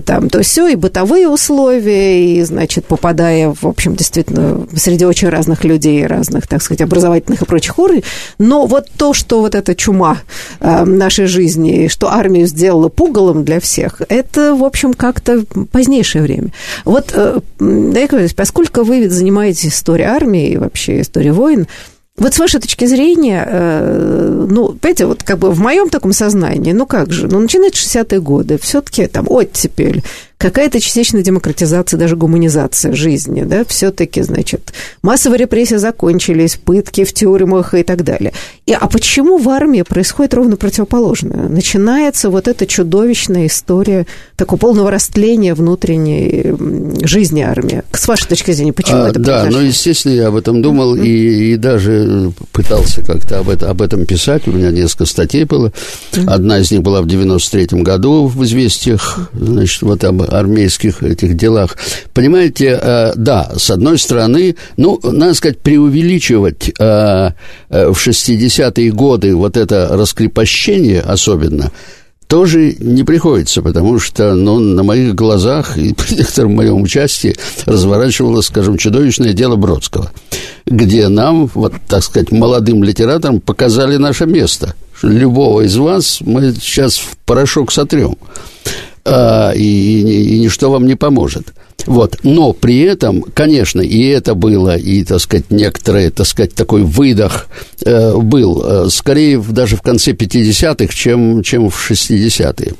[0.05, 5.64] там, то все, и бытовые условия, и, значит, попадая, в общем, действительно, среди очень разных
[5.64, 8.04] людей, разных, так сказать, образовательных и прочих уровней.
[8.38, 10.18] Но вот то, что вот эта чума
[10.60, 16.52] э, нашей жизни, что армию сделала пугалом для всех, это, в общем, как-то позднейшее время.
[16.84, 21.66] Вот, э, Яков поскольку вы занимаетесь историей армии и вообще историей войн,
[22.18, 26.72] вот с вашей точки зрения, э, ну, понимаете, вот как бы в моем таком сознании,
[26.72, 30.02] ну как же, ну, начинается 60-е годы, все-таки там оттепель,
[30.38, 34.72] какая-то частичная демократизация, даже гуманизация жизни, да, все-таки, значит,
[35.03, 38.33] массовые репрессии закончились, пытки в тюрьмах и так далее.
[38.66, 41.49] И, а почему в армии происходит ровно противоположное?
[41.49, 46.55] Начинается вот эта чудовищная история такого полного растления внутренней
[47.07, 47.83] жизни армии.
[47.92, 49.61] С вашей точки зрения, почему а, это Да, произошло?
[49.61, 51.07] ну, естественно, я об этом думал mm-hmm.
[51.07, 54.46] и, и даже пытался как-то об, это, об этом писать.
[54.46, 55.72] У меня несколько статей было.
[56.12, 56.29] Mm-hmm.
[56.29, 61.76] Одна из них была в 93-м году в «Известиях», значит, вот об армейских этих делах.
[62.14, 67.30] Понимаете, э, да, с одной стороны, ну, надо сказать, преувеличивать э,
[67.68, 71.70] э, в 60-е годы вот это раскрепощение особенно,
[72.26, 77.36] тоже не приходится, потому что ну, на моих глазах и при некотором моем участии
[77.66, 80.12] разворачивалось, скажем, чудовищное дело Бродского,
[80.66, 84.74] где нам, вот так сказать, молодым литераторам показали наше место.
[85.02, 88.16] Любого из вас мы сейчас в порошок сотрем.
[89.08, 91.54] А, и, и, ничто вам не поможет.
[91.86, 92.18] Вот.
[92.24, 97.46] Но при этом, конечно, и это было, и, так сказать, некоторый, так сказать, такой выдох
[97.84, 102.74] э, был, э, скорее даже в конце 50-х, чем, чем в 60-е.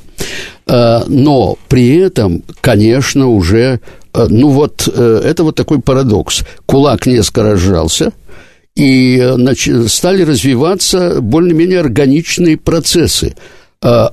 [0.67, 3.79] Э, но при этом, конечно, уже,
[4.13, 6.43] э, ну вот, э, это вот такой парадокс.
[6.65, 8.11] Кулак несколько разжался,
[8.75, 9.69] и э, нач...
[9.87, 13.35] стали развиваться более-менее органичные процессы
[13.81, 14.07] э,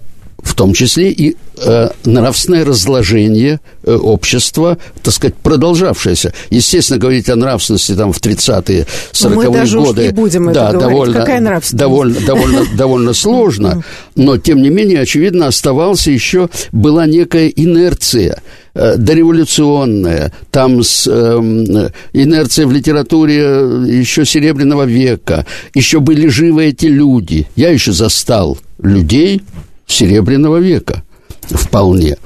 [0.44, 6.32] в том числе и э, нравственное разложение э, общества, так сказать, продолжавшееся.
[6.50, 10.02] Естественно, говорить о нравственности там в 30-е, 40-е Мы даже годы...
[10.02, 11.80] Уж не будем да, это довольно, Какая нравственность?
[11.80, 13.82] Довольно, довольно, довольно сложно,
[14.14, 18.42] но, тем не менее, очевидно, оставался еще, была некая инерция
[18.74, 26.86] э, дореволюционная, там с э, инерцией в литературе еще Серебряного века, еще были живы эти
[26.86, 27.48] люди.
[27.56, 29.42] Я еще застал людей,
[29.86, 31.02] Серебряного века.
[31.42, 32.16] Вполне.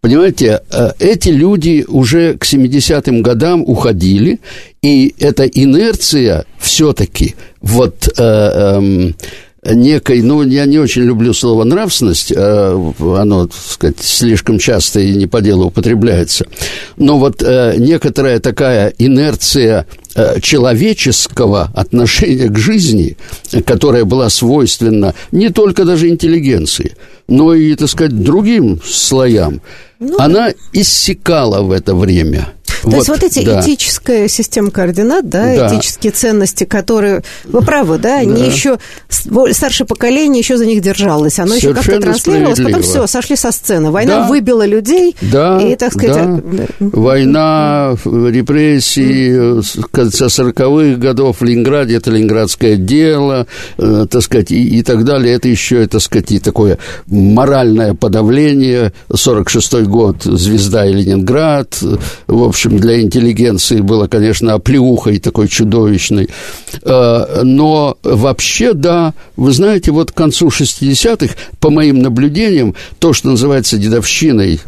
[0.00, 4.38] Понимаете, э, эти люди уже к 70-м годам уходили,
[4.82, 9.12] и эта инерция все-таки вот э, э,
[9.74, 15.14] некой, ну, я не очень люблю слово нравственность, э, оно, так сказать, слишком часто и
[15.14, 16.46] не по делу употребляется,
[16.96, 19.86] но вот э, некоторая такая инерция
[20.40, 23.16] человеческого отношения к жизни,
[23.66, 26.96] которая была свойственна не только даже интеллигенции,
[27.28, 29.60] но и, так сказать, другим слоям,
[29.98, 32.48] ну, она иссякала в это время–
[32.86, 33.60] то вот, есть вот эти да.
[33.60, 38.46] этическая система координат, да, да, этические ценности, которые, вы правы, да, они да.
[38.46, 38.78] еще,
[39.50, 43.50] старшее поколение еще за них держалось, оно Совершенно еще как-то транслировалось, потом все, сошли со
[43.50, 43.90] сцены.
[43.90, 44.28] Война да.
[44.28, 46.44] выбила людей, да, и, так сказать...
[46.44, 46.66] Да.
[46.78, 54.82] Война, репрессии конца 40-х годов в Ленинграде, это ленинградское дело, э, так сказать, и, и
[54.84, 55.34] так далее.
[55.34, 58.92] Это еще, так сказать, и такое моральное подавление.
[59.10, 61.76] 46-й год, «Звезда» и Ленинград,
[62.26, 66.28] в общем, для интеллигенции было, конечно, оплеухой такой чудовищной.
[66.82, 73.28] Э, но вообще, да, вы знаете, вот к концу 60-х, по моим наблюдениям, то, что
[73.28, 74.60] называется дедовщиной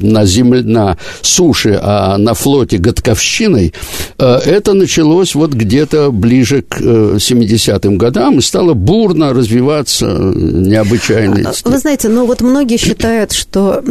[0.00, 3.72] на земле, на суше, а на флоте годковщиной,
[4.18, 11.50] э, это началось вот где-то ближе к 70-м э, годам и стало бурно развиваться необычайно.
[11.64, 13.82] А, вы знаете, ну вот многие считают, что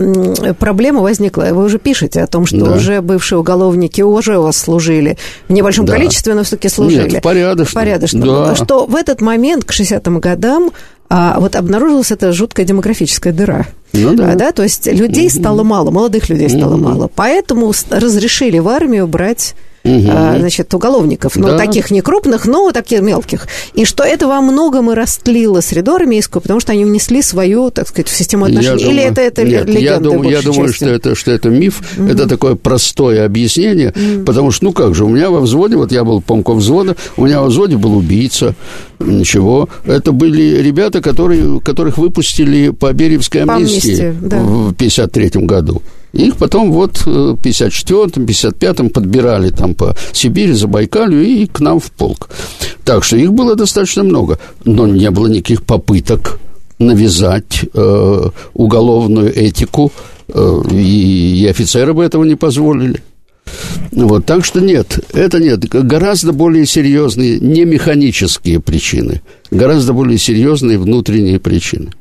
[0.59, 2.75] проблема возникла, вы уже пишете о том, что да.
[2.75, 5.93] уже бывшие уголовники уже у вас служили, в небольшом да.
[5.93, 7.09] количестве, но все-таки служили.
[7.09, 7.79] Нет, порядочно.
[7.79, 8.25] Порядочно.
[8.25, 8.55] Да.
[8.55, 10.71] Что в этот момент, к 60-м годам,
[11.09, 13.67] а, вот обнаружилась эта жуткая демографическая дыра.
[13.93, 14.31] Ну, да.
[14.31, 17.09] А, да, то есть людей стало мало, молодых людей стало мало.
[17.13, 20.01] Поэтому разрешили в армию брать угу.
[20.01, 21.35] значит, уголовников.
[21.35, 21.57] Ну, да.
[21.57, 23.47] таких не крупных, но таких мелких.
[23.73, 27.87] И что это во многом и растлило среду армейскую, потому что они внесли свою, так
[27.87, 28.83] сказать, в систему отношений.
[28.83, 29.79] Я Или думаю, это, это нет, легенда?
[29.81, 32.07] Я думаю, я думаю что, это, что это миф, угу.
[32.07, 34.25] это такое простое объяснение, угу.
[34.25, 37.25] потому что, ну как же, у меня во взводе, вот я был помком взвода, у
[37.25, 38.55] меня во взводе был убийца,
[38.99, 39.69] ничего.
[39.85, 44.37] Это были ребята, которые, которых выпустили по Бериевской амнистии, да.
[44.37, 45.81] в 1953 году.
[46.13, 51.91] Их потом вот в 54-м, 55-м подбирали там по Сибири, Забайкалью и к нам в
[51.91, 52.29] полк.
[52.83, 56.39] Так что их было достаточно много, но не было никаких попыток
[56.79, 59.91] навязать э, уголовную этику,
[60.27, 63.01] э, и, и офицеры бы этого не позволили.
[63.91, 65.67] Вот, так что нет, это нет.
[65.67, 71.91] Гораздо более серьезные, не механические причины, гораздо более серьезные внутренние причины.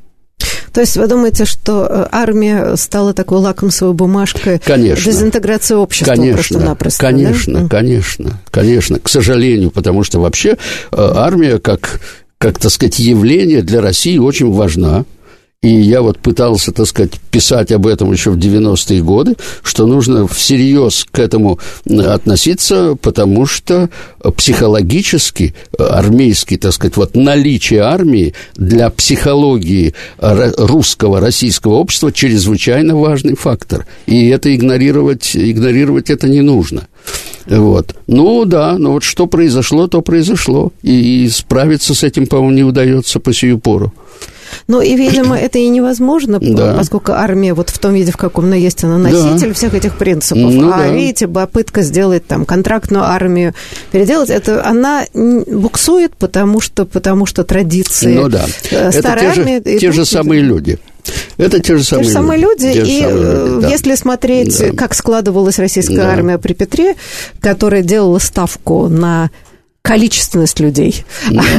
[0.72, 5.10] То есть вы думаете, что э, армия стала такой лакомствой бумажкой конечно.
[5.10, 7.00] дезинтеграции общества конечно, просто-напросто?
[7.00, 7.68] Конечно, да?
[7.68, 9.00] конечно, конечно.
[9.00, 10.56] К сожалению, потому что вообще э,
[10.92, 12.00] армия как,
[12.38, 15.04] как, так сказать, явление для России очень важна.
[15.62, 20.26] И я вот пытался, так сказать, писать об этом еще в 90-е годы, что нужно
[20.26, 23.90] всерьез к этому относиться, потому что
[24.38, 33.86] психологически армейский, так сказать, вот наличие армии для психологии русского, российского общества чрезвычайно важный фактор.
[34.06, 36.88] И это игнорировать, игнорировать это не нужно.
[37.46, 37.96] Вот.
[38.06, 40.72] Ну да, но вот что произошло, то произошло.
[40.82, 43.92] И справиться с этим, по-моему, не удается по сию пору.
[44.68, 46.74] Ну и, видимо, это и невозможно, да.
[46.76, 49.54] поскольку армия вот в том виде, в каком она есть, она носитель да.
[49.54, 50.52] всех этих принципов.
[50.52, 50.88] Ну, а да.
[50.88, 53.54] видите, попытка сделать там контрактную армию,
[53.90, 58.46] переделать, это она буксует, потому что, потому что традиции ну, да.
[58.70, 59.72] Э, старой это те армии...
[59.72, 60.78] Же, те же самые люди.
[61.40, 62.66] Это те же самые, те же самые люди.
[62.66, 62.90] люди.
[62.90, 63.68] и самые люди, да.
[63.68, 64.72] если смотреть, да.
[64.72, 66.12] как складывалась российская да.
[66.12, 66.96] армия при Петре,
[67.40, 69.30] которая делала ставку на
[69.90, 71.04] количественность людей.
[71.30, 71.42] Да.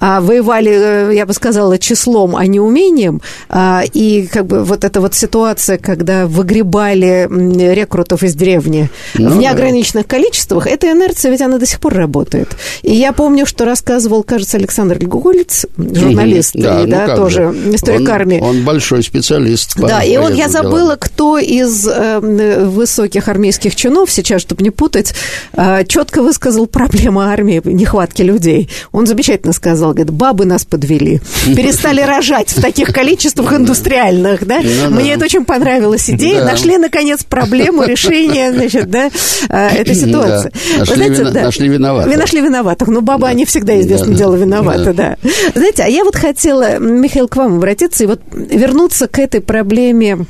[0.00, 3.20] А воевали, э, я бы сказала, числом, а не умением.
[3.48, 7.28] А, и как бы вот эта вот ситуация, когда выгребали
[7.74, 10.16] рекрутов из деревни ну, в неограниченных да.
[10.16, 12.48] количествах, эта инерция ведь она до сих пор работает.
[12.82, 17.74] И я помню, что рассказывал, кажется, Александр Гольц, журналист, да, и, ну да тоже же.
[17.76, 18.40] историк он, армии.
[18.40, 19.76] Он большой специалист.
[19.76, 22.20] Да, и он, я забыла, кто из э,
[22.64, 25.14] высоких армейских чинов, сейчас, чтобы не путать,
[25.52, 28.68] э, четко высказал проблему армии нехватки людей.
[28.92, 31.20] Он замечательно сказал, говорит, бабы нас подвели.
[31.56, 34.60] Перестали рожать в таких количествах индустриальных, да?
[34.62, 36.44] Ну Мне это очень понравилась идея.
[36.44, 39.10] Нашли, наконец, проблему решения, значит, да,
[39.48, 40.52] а, этой ситуации.
[40.78, 42.12] Нашли виноватых.
[42.12, 42.88] Вы нашли виноватых.
[42.88, 45.16] Ну, баба, они всегда, известно дело, виноваты, да.
[45.54, 50.26] Знаете, а я вот хотела, Михаил, к вам обратиться и вот вернуться к этой проблеме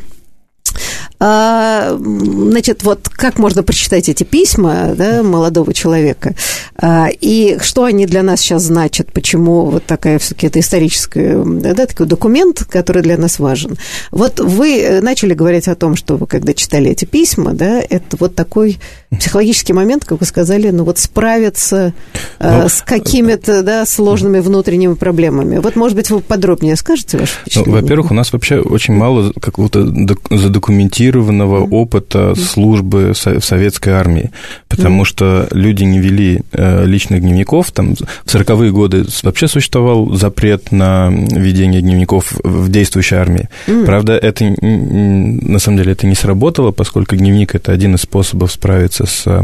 [1.20, 6.34] а, значит, вот как можно прочитать эти письма да, молодого человека,
[6.76, 11.86] а, и что они для нас сейчас значат, почему вот такая все-таки это исторический да,
[11.86, 13.76] такой документ, который для нас важен.
[14.10, 18.34] Вот вы начали говорить о том, что вы когда читали эти письма, да, это вот
[18.34, 18.78] такой
[19.18, 21.92] психологический момент, как вы сказали, ну вот справиться
[22.38, 25.58] а, ну, с какими-то да, сложными внутренними проблемами.
[25.58, 29.86] Вот, может быть, вы подробнее скажете ваше Ну, во-первых, у нас вообще очень мало какого-то
[30.30, 34.30] задокументированного опыта службы в советской армии,
[34.68, 37.70] потому что люди не вели э, личных дневников.
[37.72, 43.48] Там в 40-е годы вообще существовал запрет на ведение дневников в действующей армии.
[43.86, 49.03] Правда, это на самом деле это не сработало, поскольку дневник– это один из способов справиться
[49.06, 49.42] с э,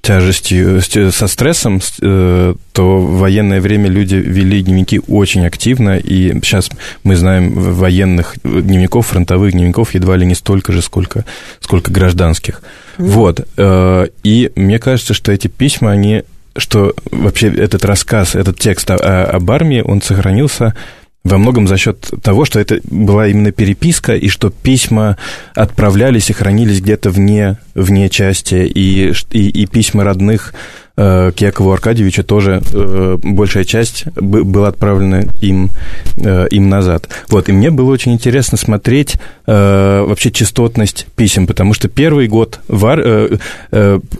[0.00, 6.70] тяжестью, со стрессом, э, то в военное время люди вели дневники очень активно, и сейчас
[7.04, 11.24] мы знаем военных дневников, фронтовых дневников едва ли не столько же, сколько,
[11.60, 12.62] сколько гражданских.
[12.98, 13.04] Mm.
[13.06, 13.46] Вот.
[13.56, 16.24] Э, и мне кажется, что эти письма, они
[16.56, 20.74] что вообще этот рассказ, этот текст об армии, он сохранился
[21.24, 25.16] во многом за счет того, что это была именно переписка, и что письма
[25.54, 30.52] отправлялись и хранились где-то вне, вне части, и, и, и письма родных
[30.94, 35.70] к Якову Аркадьевичу тоже э, большая часть была отправлена им,
[36.18, 37.08] э, им назад.
[37.28, 42.86] Вот, и мне было очень интересно смотреть вообще частотность писем, потому что первый год в
[42.86, 43.38] ар...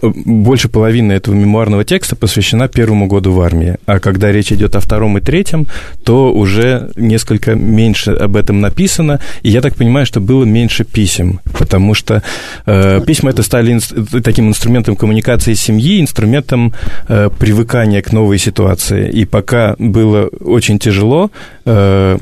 [0.01, 4.81] больше половины этого мемуарного текста посвящена первому году в армии, а когда речь идет о
[4.81, 5.67] втором и третьем,
[6.03, 11.39] то уже несколько меньше об этом написано, и я так понимаю, что было меньше писем,
[11.57, 12.21] потому что
[12.65, 13.79] письма это стали
[14.21, 16.62] таким инструментом коммуникации семьи, инструментом
[17.09, 19.09] э, привыкания к новой ситуации.
[19.09, 21.29] И пока было очень тяжело,
[21.65, 22.17] э,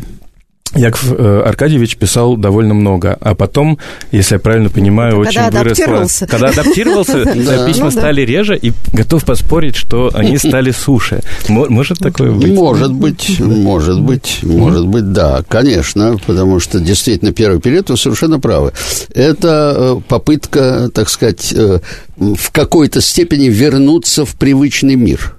[0.75, 3.77] Яков э, Аркадьевич писал довольно много, а потом,
[4.11, 6.25] если я правильно понимаю, когда очень адаптировался.
[6.25, 6.25] выросло...
[6.27, 7.25] Когда адаптировался,
[7.67, 11.21] письма Ну стали реже, и готов поспорить, что они стали суше.
[11.49, 12.53] Может такое быть?
[12.53, 18.39] Может быть, может быть, может быть, да, конечно, потому что действительно первый период, вы совершенно
[18.39, 18.71] правы.
[19.13, 21.79] Это э, попытка, так сказать, э,
[22.17, 25.35] в какой-то степени вернуться в привычный мир.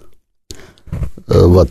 [1.26, 1.70] Э, Вот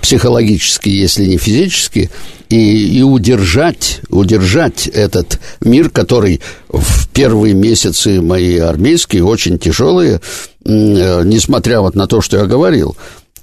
[0.00, 2.10] психологически, если не физически,
[2.48, 10.20] и, и удержать, удержать этот мир, который в первые месяцы мои армейские очень тяжелые,
[10.64, 12.96] несмотря вот на то, что я говорил,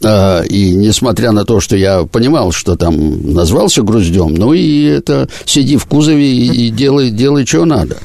[0.04, 5.78] и несмотря на то, что я понимал, что там назвался груздем, ну и это сиди
[5.78, 7.98] в кузове и, делай, делай, что надо.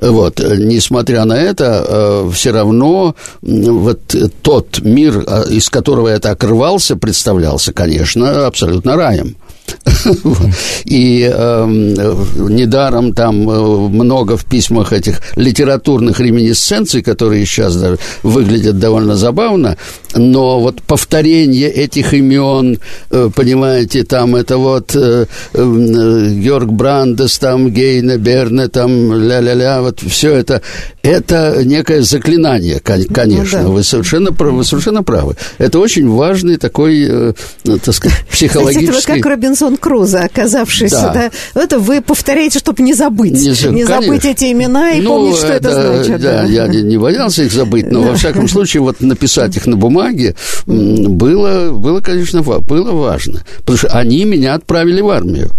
[0.00, 4.00] Вот, несмотря на это, все равно вот
[4.42, 5.20] тот мир,
[5.50, 9.36] из которого я так рвался, представлялся, конечно, абсолютно раем.
[10.84, 18.78] И э, недаром там э, много в письмах этих литературных реминисценций, которые сейчас даже выглядят
[18.78, 19.76] довольно забавно,
[20.14, 22.78] но вот повторение этих имен,
[23.10, 30.00] э, понимаете, там это вот э, э, Георг Брандес, там Гейна, Берне, там ля-ля-ля, вот
[30.00, 30.62] все это,
[31.06, 33.74] это некое заклинание, конечно, ну, да.
[33.74, 35.36] вы, совершенно, вы совершенно правы.
[35.58, 37.32] Это очень важный такой, э,
[37.64, 38.86] так сказать, психологический...
[38.88, 41.30] Кстати, это как Робинсон Круза, оказавшийся, да.
[41.54, 41.62] да?
[41.62, 43.32] Это вы повторяете, чтобы не забыть.
[43.32, 46.20] Не, не забыть эти имена и ну, помнить, что это, это значит.
[46.20, 46.44] Да, да.
[46.44, 50.34] я не, не боялся их забыть, но, во всяком случае, вот написать их на бумаге
[50.66, 53.44] было, было, конечно, было важно.
[53.58, 55.52] Потому что они меня отправили в армию.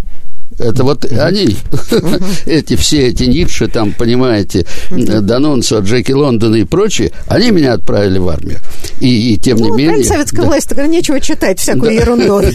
[0.59, 1.55] Это вот они,
[2.45, 8.27] эти все эти Ницше, там, понимаете, Данонсо, Джеки Лондон и прочие, они меня отправили в
[8.27, 8.59] армию.
[8.99, 10.03] И, и тем ну, не менее...
[10.03, 10.47] советская да.
[10.47, 12.01] власть, тогда нечего читать всякую да.
[12.01, 12.27] ерунду.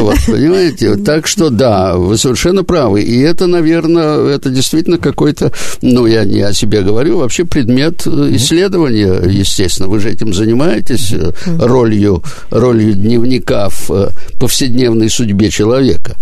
[0.00, 3.02] Вот, понимаете, так что да, вы совершенно правы.
[3.02, 9.22] И это, наверное, это действительно какой-то, ну, я не о себе говорю, вообще предмет исследования,
[9.28, 9.88] естественно.
[9.88, 11.14] Вы же этим занимаетесь,
[11.46, 16.16] ролью, ролью дневника в повседневной судьбе человека.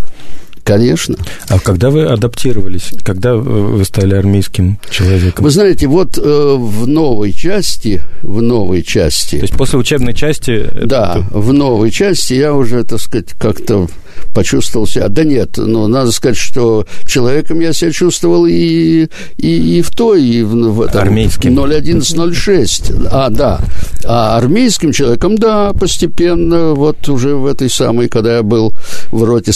[0.63, 1.15] Конечно.
[1.47, 2.91] А когда вы адаптировались?
[3.03, 5.43] Когда вы стали армейским человеком?
[5.43, 9.37] Вы знаете, вот э, в новой части, в новой части...
[9.37, 10.67] То есть после учебной части...
[10.85, 11.37] Да, это...
[11.37, 13.87] в новой части я уже, так сказать, как-то
[14.33, 15.09] почувствовал себя.
[15.09, 19.07] Да нет, ну, надо сказать, что человеком я себя чувствовал и,
[19.37, 21.01] и, и в той, и в, в этом...
[21.01, 21.55] Армейским.
[21.55, 22.91] 0106.
[23.11, 23.59] А, да.
[24.05, 28.73] А армейским человеком, да, постепенно, вот уже в этой самой, когда я был
[29.11, 29.53] в роте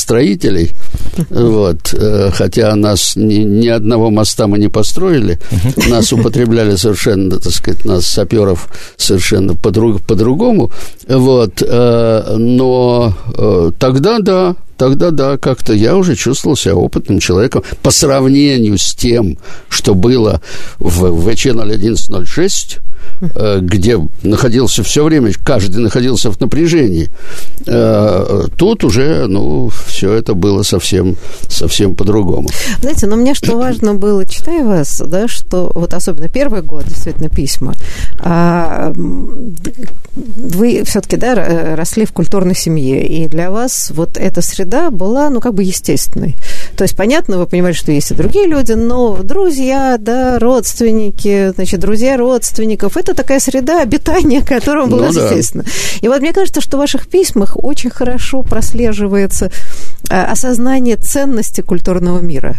[0.00, 0.72] саперов-мостостроителей,
[1.30, 5.38] вот, э, хотя нас ни, ни одного моста мы не построили,
[5.88, 10.70] нас употребляли совершенно, так сказать, нас саперов совершенно по-другому,
[11.08, 17.62] вот, э, но э, тогда да, тогда да, как-то я уже чувствовал себя опытным человеком
[17.82, 19.36] по сравнению с тем,
[19.68, 20.40] что было
[20.78, 22.80] в ВЧ-0106,
[23.34, 27.10] Э, где находился все время, каждый находился в напряжении.
[27.66, 31.16] Э, тут уже, ну, все это было совсем,
[31.48, 32.48] совсем по-другому.
[32.80, 37.28] Знаете, но мне что важно было, читая вас, да, что вот особенно первый год, действительно,
[37.28, 37.74] письма,
[38.20, 45.30] а, вы все-таки, да, росли в культурной семье, и для вас вот эта среда была,
[45.30, 46.36] ну, как бы естественной.
[46.76, 51.80] То есть, понятно, вы понимаете, что есть и другие люди, но друзья, да, родственники, значит,
[51.80, 55.64] друзья родственников, это такая среда обитания, которая была ну, естественно.
[55.64, 55.70] Да.
[56.00, 59.50] И вот мне кажется, что в ваших письмах очень хорошо прослеживается
[60.08, 62.56] а, осознание ценности культурного мира,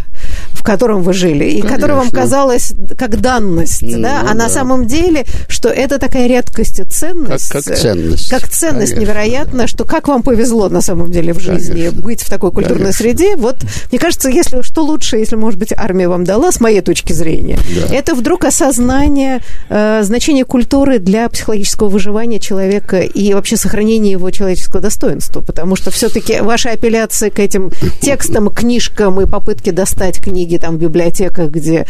[0.50, 1.76] в котором вы жили, и Конечно.
[1.76, 4.22] которое вам казалось как данность, ну, да?
[4.22, 4.34] а да.
[4.34, 7.50] на самом деле, что это такая редкость и ценность.
[7.50, 8.30] Как, как ценность.
[8.30, 9.68] Как ценность Конечно, невероятно, да.
[9.68, 12.01] что как вам повезло на самом деле в жизни Конечно.
[12.02, 13.04] Быть в такой культурной Конечно.
[13.04, 13.36] среде.
[13.36, 13.58] Вот,
[13.92, 17.58] мне кажется, если что лучше, если, может быть, армия вам дала, с моей точки зрения,
[17.76, 17.96] да.
[17.96, 24.82] это вдруг осознание э, значения культуры для психологического выживания человека и вообще сохранения его человеческого
[24.82, 27.72] достоинства, потому что все-таки ваши апелляции к этим
[28.02, 31.86] текстам, книжкам и попытки достать книги там в библиотеках, где,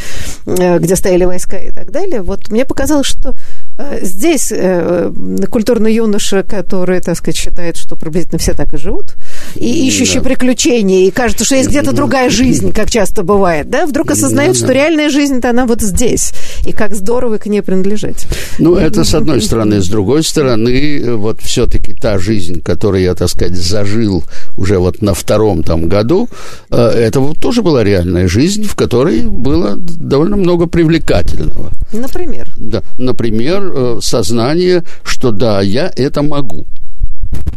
[0.46, 3.34] э, где стояли войска и так далее, вот мне показалось, что
[3.78, 5.12] э, здесь э,
[5.50, 9.16] культурный юноша, который, так сказать, считает, что приблизительно все так и живут,
[9.56, 10.24] и ищущий да.
[10.24, 14.72] приключения, и кажется, что есть где-то другая жизнь, как часто бывает, да, вдруг осознает, что
[14.72, 16.34] реальная жизнь-то она вот здесь,
[16.66, 18.28] и как здорово к ней принадлежать.
[18.60, 19.82] Ну, это с одной стороны.
[19.82, 24.24] С другой стороны, вот все-таки та жизнь, которую я, так сказать, зажил
[24.58, 26.30] уже вот на втором там году,
[26.70, 31.72] э, это вот тоже была реальная жизнь, в которой было довольно много привлекательного.
[31.94, 32.50] Например?
[32.58, 36.66] Да, например, э, сознание, что да, я это могу.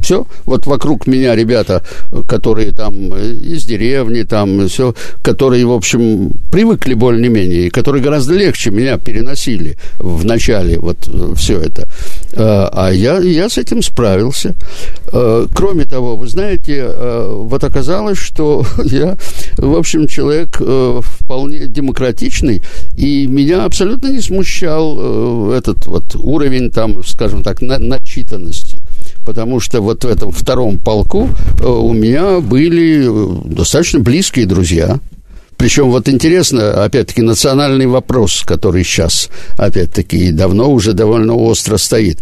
[0.01, 1.83] Все, вот вокруг меня ребята,
[2.29, 8.71] которые там из деревни, там все, которые, в общем, привыкли более-менее, и которые гораздо легче
[8.71, 11.89] меня переносили в начале вот все это.
[12.37, 14.55] А, я, я с этим справился.
[15.55, 16.87] Кроме того, вы знаете,
[17.29, 19.17] вот оказалось, что я,
[19.57, 22.63] в общем, человек э, вполне демократичный,
[22.97, 28.84] и меня абсолютно не смущал э, этот вот уровень, там, скажем так, начитанности
[29.25, 31.29] потому что вот в этом втором полку
[31.61, 34.99] э, у меня были э, достаточно близкие друзья.
[35.57, 42.19] Причем вот интересно, опять-таки, национальный вопрос, который сейчас, опять-таки, давно уже довольно остро стоит.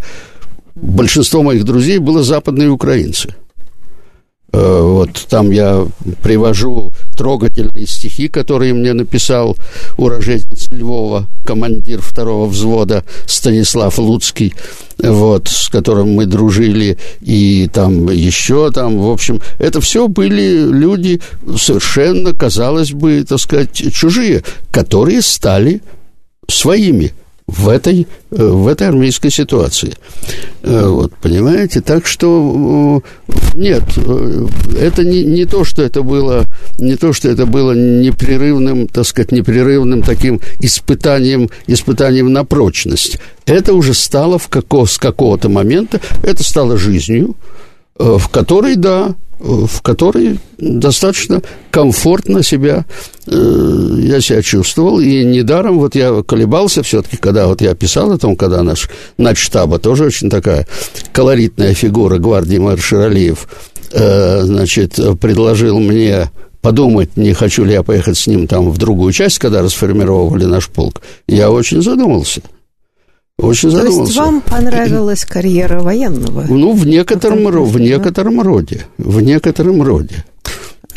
[0.75, 3.35] Большинство моих друзей было западные украинцы–
[4.53, 5.87] вот там я
[6.23, 9.57] привожу трогательные стихи, которые мне написал
[9.97, 14.55] уроженец Львова, командир второго взвода Станислав Луцкий,
[14.99, 21.21] вот, с которым мы дружили, и там еще там, в общем, это все были люди
[21.57, 25.81] совершенно, казалось бы, так сказать, чужие, которые стали
[26.49, 27.13] своими
[27.57, 29.95] в этой, э, в этой армейской ситуации.
[30.63, 31.81] Э, вот, понимаете?
[31.81, 33.83] Так что э, нет,
[34.81, 36.47] это не, не то, что это было,
[36.79, 43.19] не то, что это было непрерывным, так сказать, непрерывным таким испытанием, испытанием на прочность.
[43.45, 47.37] Это уже стало в како, с какого-то момента, это стало жизнью,
[47.99, 52.85] в которой, да, в которой достаточно комфортно себя
[53.27, 58.19] э, я себя чувствовал, и недаром вот я колебался все-таки, когда вот я писал о
[58.19, 58.89] том, когда наш
[59.19, 60.67] начштаба тоже очень такая
[61.13, 62.79] колоритная фигура гвардии мэр
[63.93, 66.31] э, значит, предложил мне
[66.61, 70.69] подумать, не хочу ли я поехать с ним там в другую часть, когда расформировали наш
[70.69, 72.43] полк, я очень задумался.
[73.43, 74.03] Очень То задумался.
[74.13, 76.45] есть вам понравилась карьера военного?
[76.49, 78.87] Ну, в некотором, в некотором роде.
[78.99, 80.25] В некотором роде.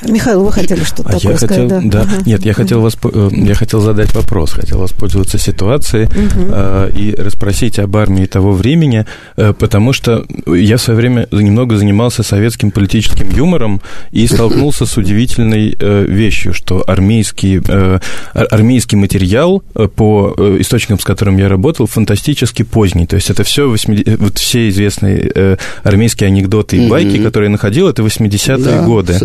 [0.03, 1.57] Михаил, вы хотели что-то а такое я сказать?
[1.57, 2.01] Хотел, да, да.
[2.01, 2.23] Ага.
[2.25, 6.51] Нет, я хотел, вас, э, я хотел задать вопрос, хотел воспользоваться ситуацией угу.
[6.51, 9.05] э, и расспросить об армии того времени,
[9.37, 13.81] э, потому что я в свое время немного занимался советским политическим юмором
[14.11, 17.99] и столкнулся с удивительной э, вещью, что армейский, э,
[18.33, 23.07] армейский материал э, по э, источникам, с которым я работал, фантастически поздний.
[23.07, 27.51] То есть это все, 80, вот все известные э, армейские анекдоты и байки, которые я
[27.51, 29.17] находил, это 80-е да, годы.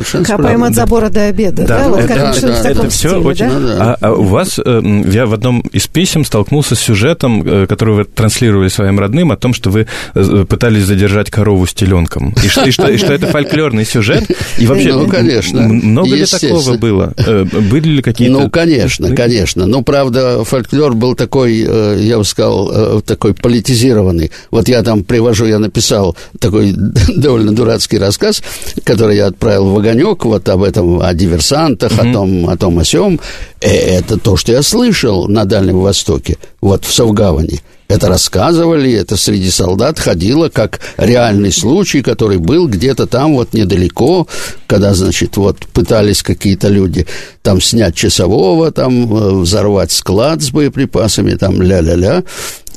[0.61, 1.79] Копаем от забора до обеда, да?
[1.79, 1.89] да?
[1.89, 3.49] Вот это, да, все стиле, очень...
[3.49, 3.97] да?
[4.01, 7.95] А, а у вас, э, я в одном из писем столкнулся с сюжетом, э, который
[7.95, 12.35] вы транслировали своим родным, о том, что вы э, пытались задержать корову с теленком.
[12.43, 14.25] И что, и что, и что это фольклорный сюжет.
[14.59, 17.15] И вообще, Ну, конечно, много ли такого было?
[17.17, 18.33] Э, Были ли какие-то...
[18.33, 19.67] Ну, конечно, конечно.
[19.67, 24.31] Ну, правда, фольклор был такой, я бы сказал, такой политизированный.
[24.51, 26.75] Вот я там привожу, я написал такой
[27.17, 28.43] довольно дурацкий рассказ,
[28.85, 32.11] который я отправил в «Огонек», вот об этом, о диверсантах, mm-hmm.
[32.11, 33.21] о том, о том, о сём.
[33.61, 37.61] Это то, что я слышал на Дальнем Востоке, вот в Савгаване.
[37.89, 44.29] Это рассказывали, это среди солдат ходило как реальный случай, который был где-то там вот недалеко,
[44.69, 47.07] когда, значит, вот пытались какие-то люди
[47.43, 52.23] там снять часового, там взорвать склад с боеприпасами, там ля-ля-ля.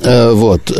[0.02, 0.72] Вот,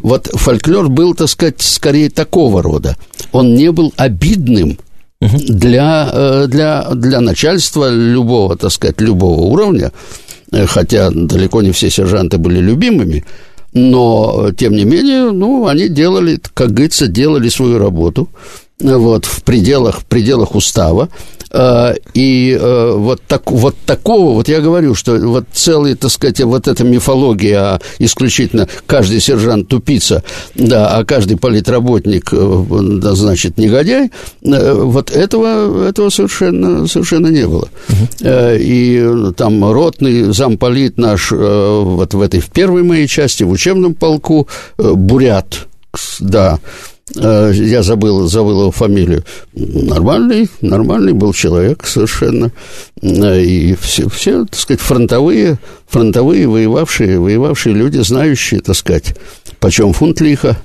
[0.00, 2.98] вот фольклор был, так сказать, скорее такого рода.
[3.32, 4.78] Он не был обидным,
[5.20, 9.92] для, для, для начальства любого, так сказать, любого уровня,
[10.66, 13.24] хотя далеко не все сержанты были любимыми,
[13.72, 18.28] но, тем не менее, ну, они делали, как говорится, делали свою работу
[18.80, 21.08] вот, в пределах, в пределах устава.
[22.14, 26.84] И вот, так, вот такого, вот я говорю, что вот целый, так сказать, вот эта
[26.84, 30.22] мифология, исключительно каждый сержант тупица,
[30.54, 34.12] да, а каждый политработник, да, значит, негодяй,
[34.42, 37.68] вот этого, этого совершенно, совершенно не было.
[37.88, 38.28] Угу.
[38.28, 44.46] И там ротный замполит наш вот в этой, в первой моей части, в учебном полку,
[44.78, 45.66] Бурят,
[46.20, 46.60] да,
[47.14, 49.24] я забыл, забыл его фамилию.
[49.54, 52.52] Нормальный, нормальный был человек совершенно.
[53.02, 55.58] И все, все, так сказать, фронтовые,
[55.90, 59.16] фронтовые воевавшие, воевавшие люди, знающие, так сказать,
[59.58, 60.56] почем фунт лиха.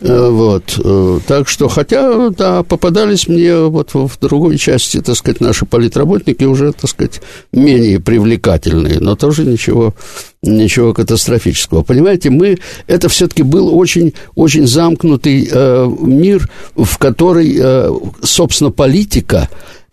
[0.00, 0.78] Вот.
[1.26, 6.72] Так что, хотя, да, попадались мне вот в другой части, так сказать, наши политработники уже,
[6.72, 7.20] так сказать,
[7.52, 9.94] менее привлекательные, но тоже ничего,
[10.42, 11.82] ничего катастрофического.
[11.82, 12.58] Понимаете, мы,
[12.88, 17.90] это все-таки был очень, очень замкнутый э, мир, в который, э,
[18.22, 19.48] собственно, политика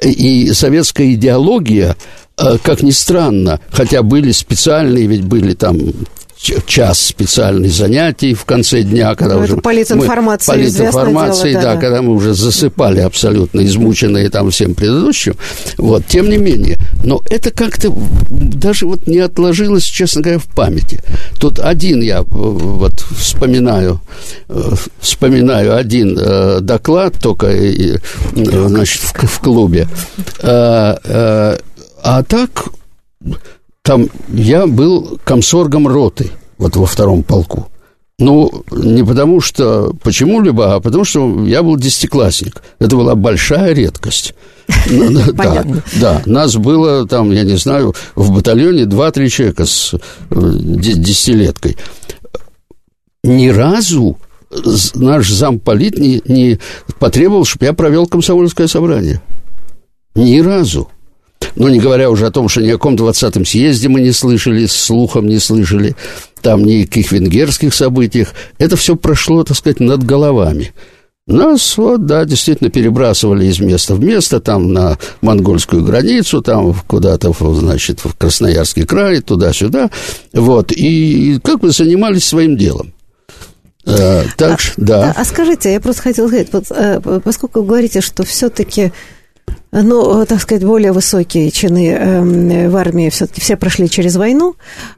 [0.10, 1.96] и советская идеология,
[2.38, 5.78] э, как ни странно, хотя были специальные, ведь были там
[6.42, 9.58] час специальных занятий в конце дня, когда ну, уже...
[9.58, 15.36] Политинформация, мы, политинформации, дело, да, да, когда мы уже засыпали абсолютно измученные там всем предыдущим.
[15.78, 17.94] Вот, тем не менее, но это как-то
[18.30, 21.02] даже вот не отложилось, честно говоря, в памяти.
[21.40, 24.02] Тут один я э, вот вспоминаю,
[24.50, 27.52] э, вспоминаю один э, доклад только,
[28.34, 29.88] значит, в, в клубе.
[32.04, 32.66] А так
[33.84, 37.68] там я был комсоргом роты, вот во втором полку.
[38.20, 42.62] Ну, не потому что почему-либо, а потому что я был десятиклассник.
[42.78, 44.36] Это была большая редкость.
[44.90, 45.66] Ну, да,
[46.00, 51.78] да, нас было там, я не знаю, в батальоне 2-3 человека с э, десятилеткой.
[53.24, 54.18] Ни разу
[54.96, 56.60] наш замполит не, не
[57.00, 59.22] потребовал, чтобы я провел комсомольское собрание.
[60.16, 60.90] Ни разу.
[61.56, 64.66] Ну, не говоря уже о том, что ни о каком 20-м съезде мы не слышали,
[64.66, 65.96] слухом не слышали,
[66.42, 68.34] там ни о каких венгерских событиях.
[68.58, 70.74] Это все прошло, так сказать, над головами.
[71.28, 77.32] Нас, вот, да, действительно перебрасывали из места в место, там на монгольскую границу, там куда-то,
[77.54, 79.92] значит, в Красноярский край, туда-сюда,
[80.34, 82.94] вот, и как бы занимались своим делом.
[83.86, 85.14] А, так, а, да.
[85.16, 88.92] А, а скажите, я просто хотела сказать, вот, э, поскольку вы говорите, что все-таки
[89.72, 94.56] ну, так сказать, более высокие чины эм, в армии все-таки все прошли через войну.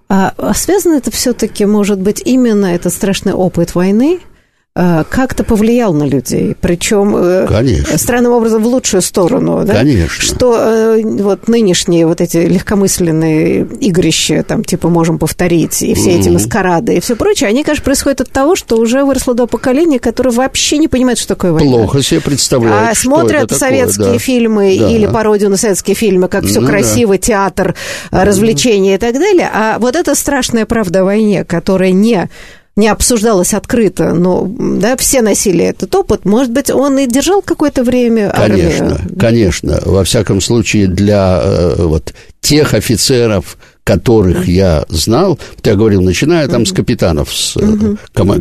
[0.09, 4.32] А, а связано это все-таки, может быть, именно этот страшный опыт войны– Э,
[4.75, 7.95] как-то повлиял на людей, причем э, Конечно.
[7.95, 9.75] странным образом в лучшую сторону, да?
[9.75, 10.23] Конечно.
[10.23, 16.29] Что э, вот нынешние вот эти легкомысленные игрища, там типа можем повторить, и все эти
[16.29, 20.31] маскарады и все прочее, они, конечно, происходят от того, что уже выросло до поколения, которое
[20.31, 21.71] вообще не понимает, что такое война.
[21.71, 24.19] Плохо себе представляют, А смотрят что советские такое, да.
[24.19, 24.89] фильмы да.
[24.89, 27.19] или пародию на советские фильмы, как все ну, красиво, да.
[27.19, 27.75] театр,
[28.09, 29.51] развлечения и так далее.
[29.53, 32.27] А вот эта страшная правда о войне, которая не
[32.75, 37.83] не обсуждалось открыто, но да, все носили этот опыт, может быть, он и держал какое-то
[37.83, 39.19] время Конечно, армию.
[39.19, 39.79] конечно.
[39.85, 46.65] Во всяком случае, для э, вот тех офицеров, которых я знал, я говорил, начиная там
[46.65, 47.95] с капитанов, с э,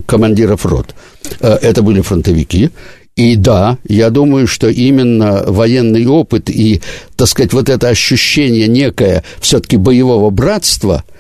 [0.07, 0.95] командиров рот,
[1.41, 2.71] э, это были фронтовики,
[3.17, 6.81] и да, я думаю, что именно военный опыт и,
[7.17, 11.05] так сказать, вот это ощущение некое все-таки боевого братства–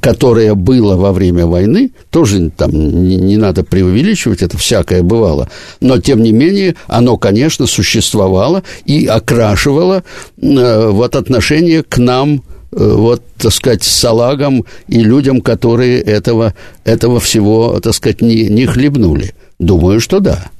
[0.00, 5.48] которое было во время войны, тоже там не, не надо преувеличивать, это всякое бывало,
[5.80, 10.02] но тем не менее оно, конечно, существовало и окрашивало
[10.40, 17.20] э, вот отношение к нам, э, вот, так сказать, салагам и людям, которые этого, этого
[17.20, 19.34] всего, так сказать, не, не хлебнули.
[19.58, 20.50] Думаю, что да.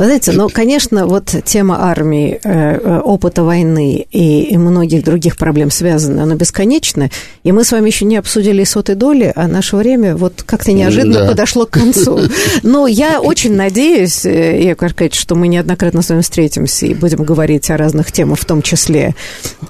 [0.00, 5.70] Вы знаете, ну, конечно, вот тема армии, э, э, опыта войны и, многих других проблем
[5.70, 7.10] связана, она бесконечна.
[7.44, 11.18] И мы с вами еще не обсудили сотой доли, а наше время вот как-то неожиданно
[11.18, 11.28] да.
[11.28, 12.18] подошло к концу.
[12.62, 17.22] Но я очень надеюсь, э, Яков Аркадьевич, что мы неоднократно с вами встретимся и будем
[17.22, 19.14] говорить о разных темах, в том числе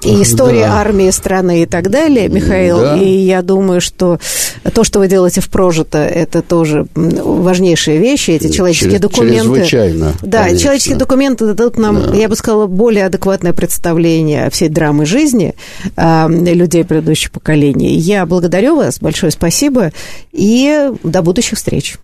[0.01, 0.79] и истории да.
[0.79, 2.79] армии, страны и так далее, Михаил.
[2.79, 2.95] Да.
[2.95, 4.17] И я думаю, что
[4.73, 9.65] то, что вы делаете в прожито, это тоже важнейшие вещи, эти человеческие Чрез, документы.
[9.65, 10.13] Чрезвычайно.
[10.21, 10.59] Да, конечно.
[10.59, 12.15] человеческие документы дадут нам, да.
[12.15, 15.55] я бы сказала, более адекватное представление всей драмы жизни
[15.95, 17.95] э, людей предыдущих поколений.
[17.95, 19.91] Я благодарю вас, большое спасибо,
[20.31, 21.97] и до будущих встреч.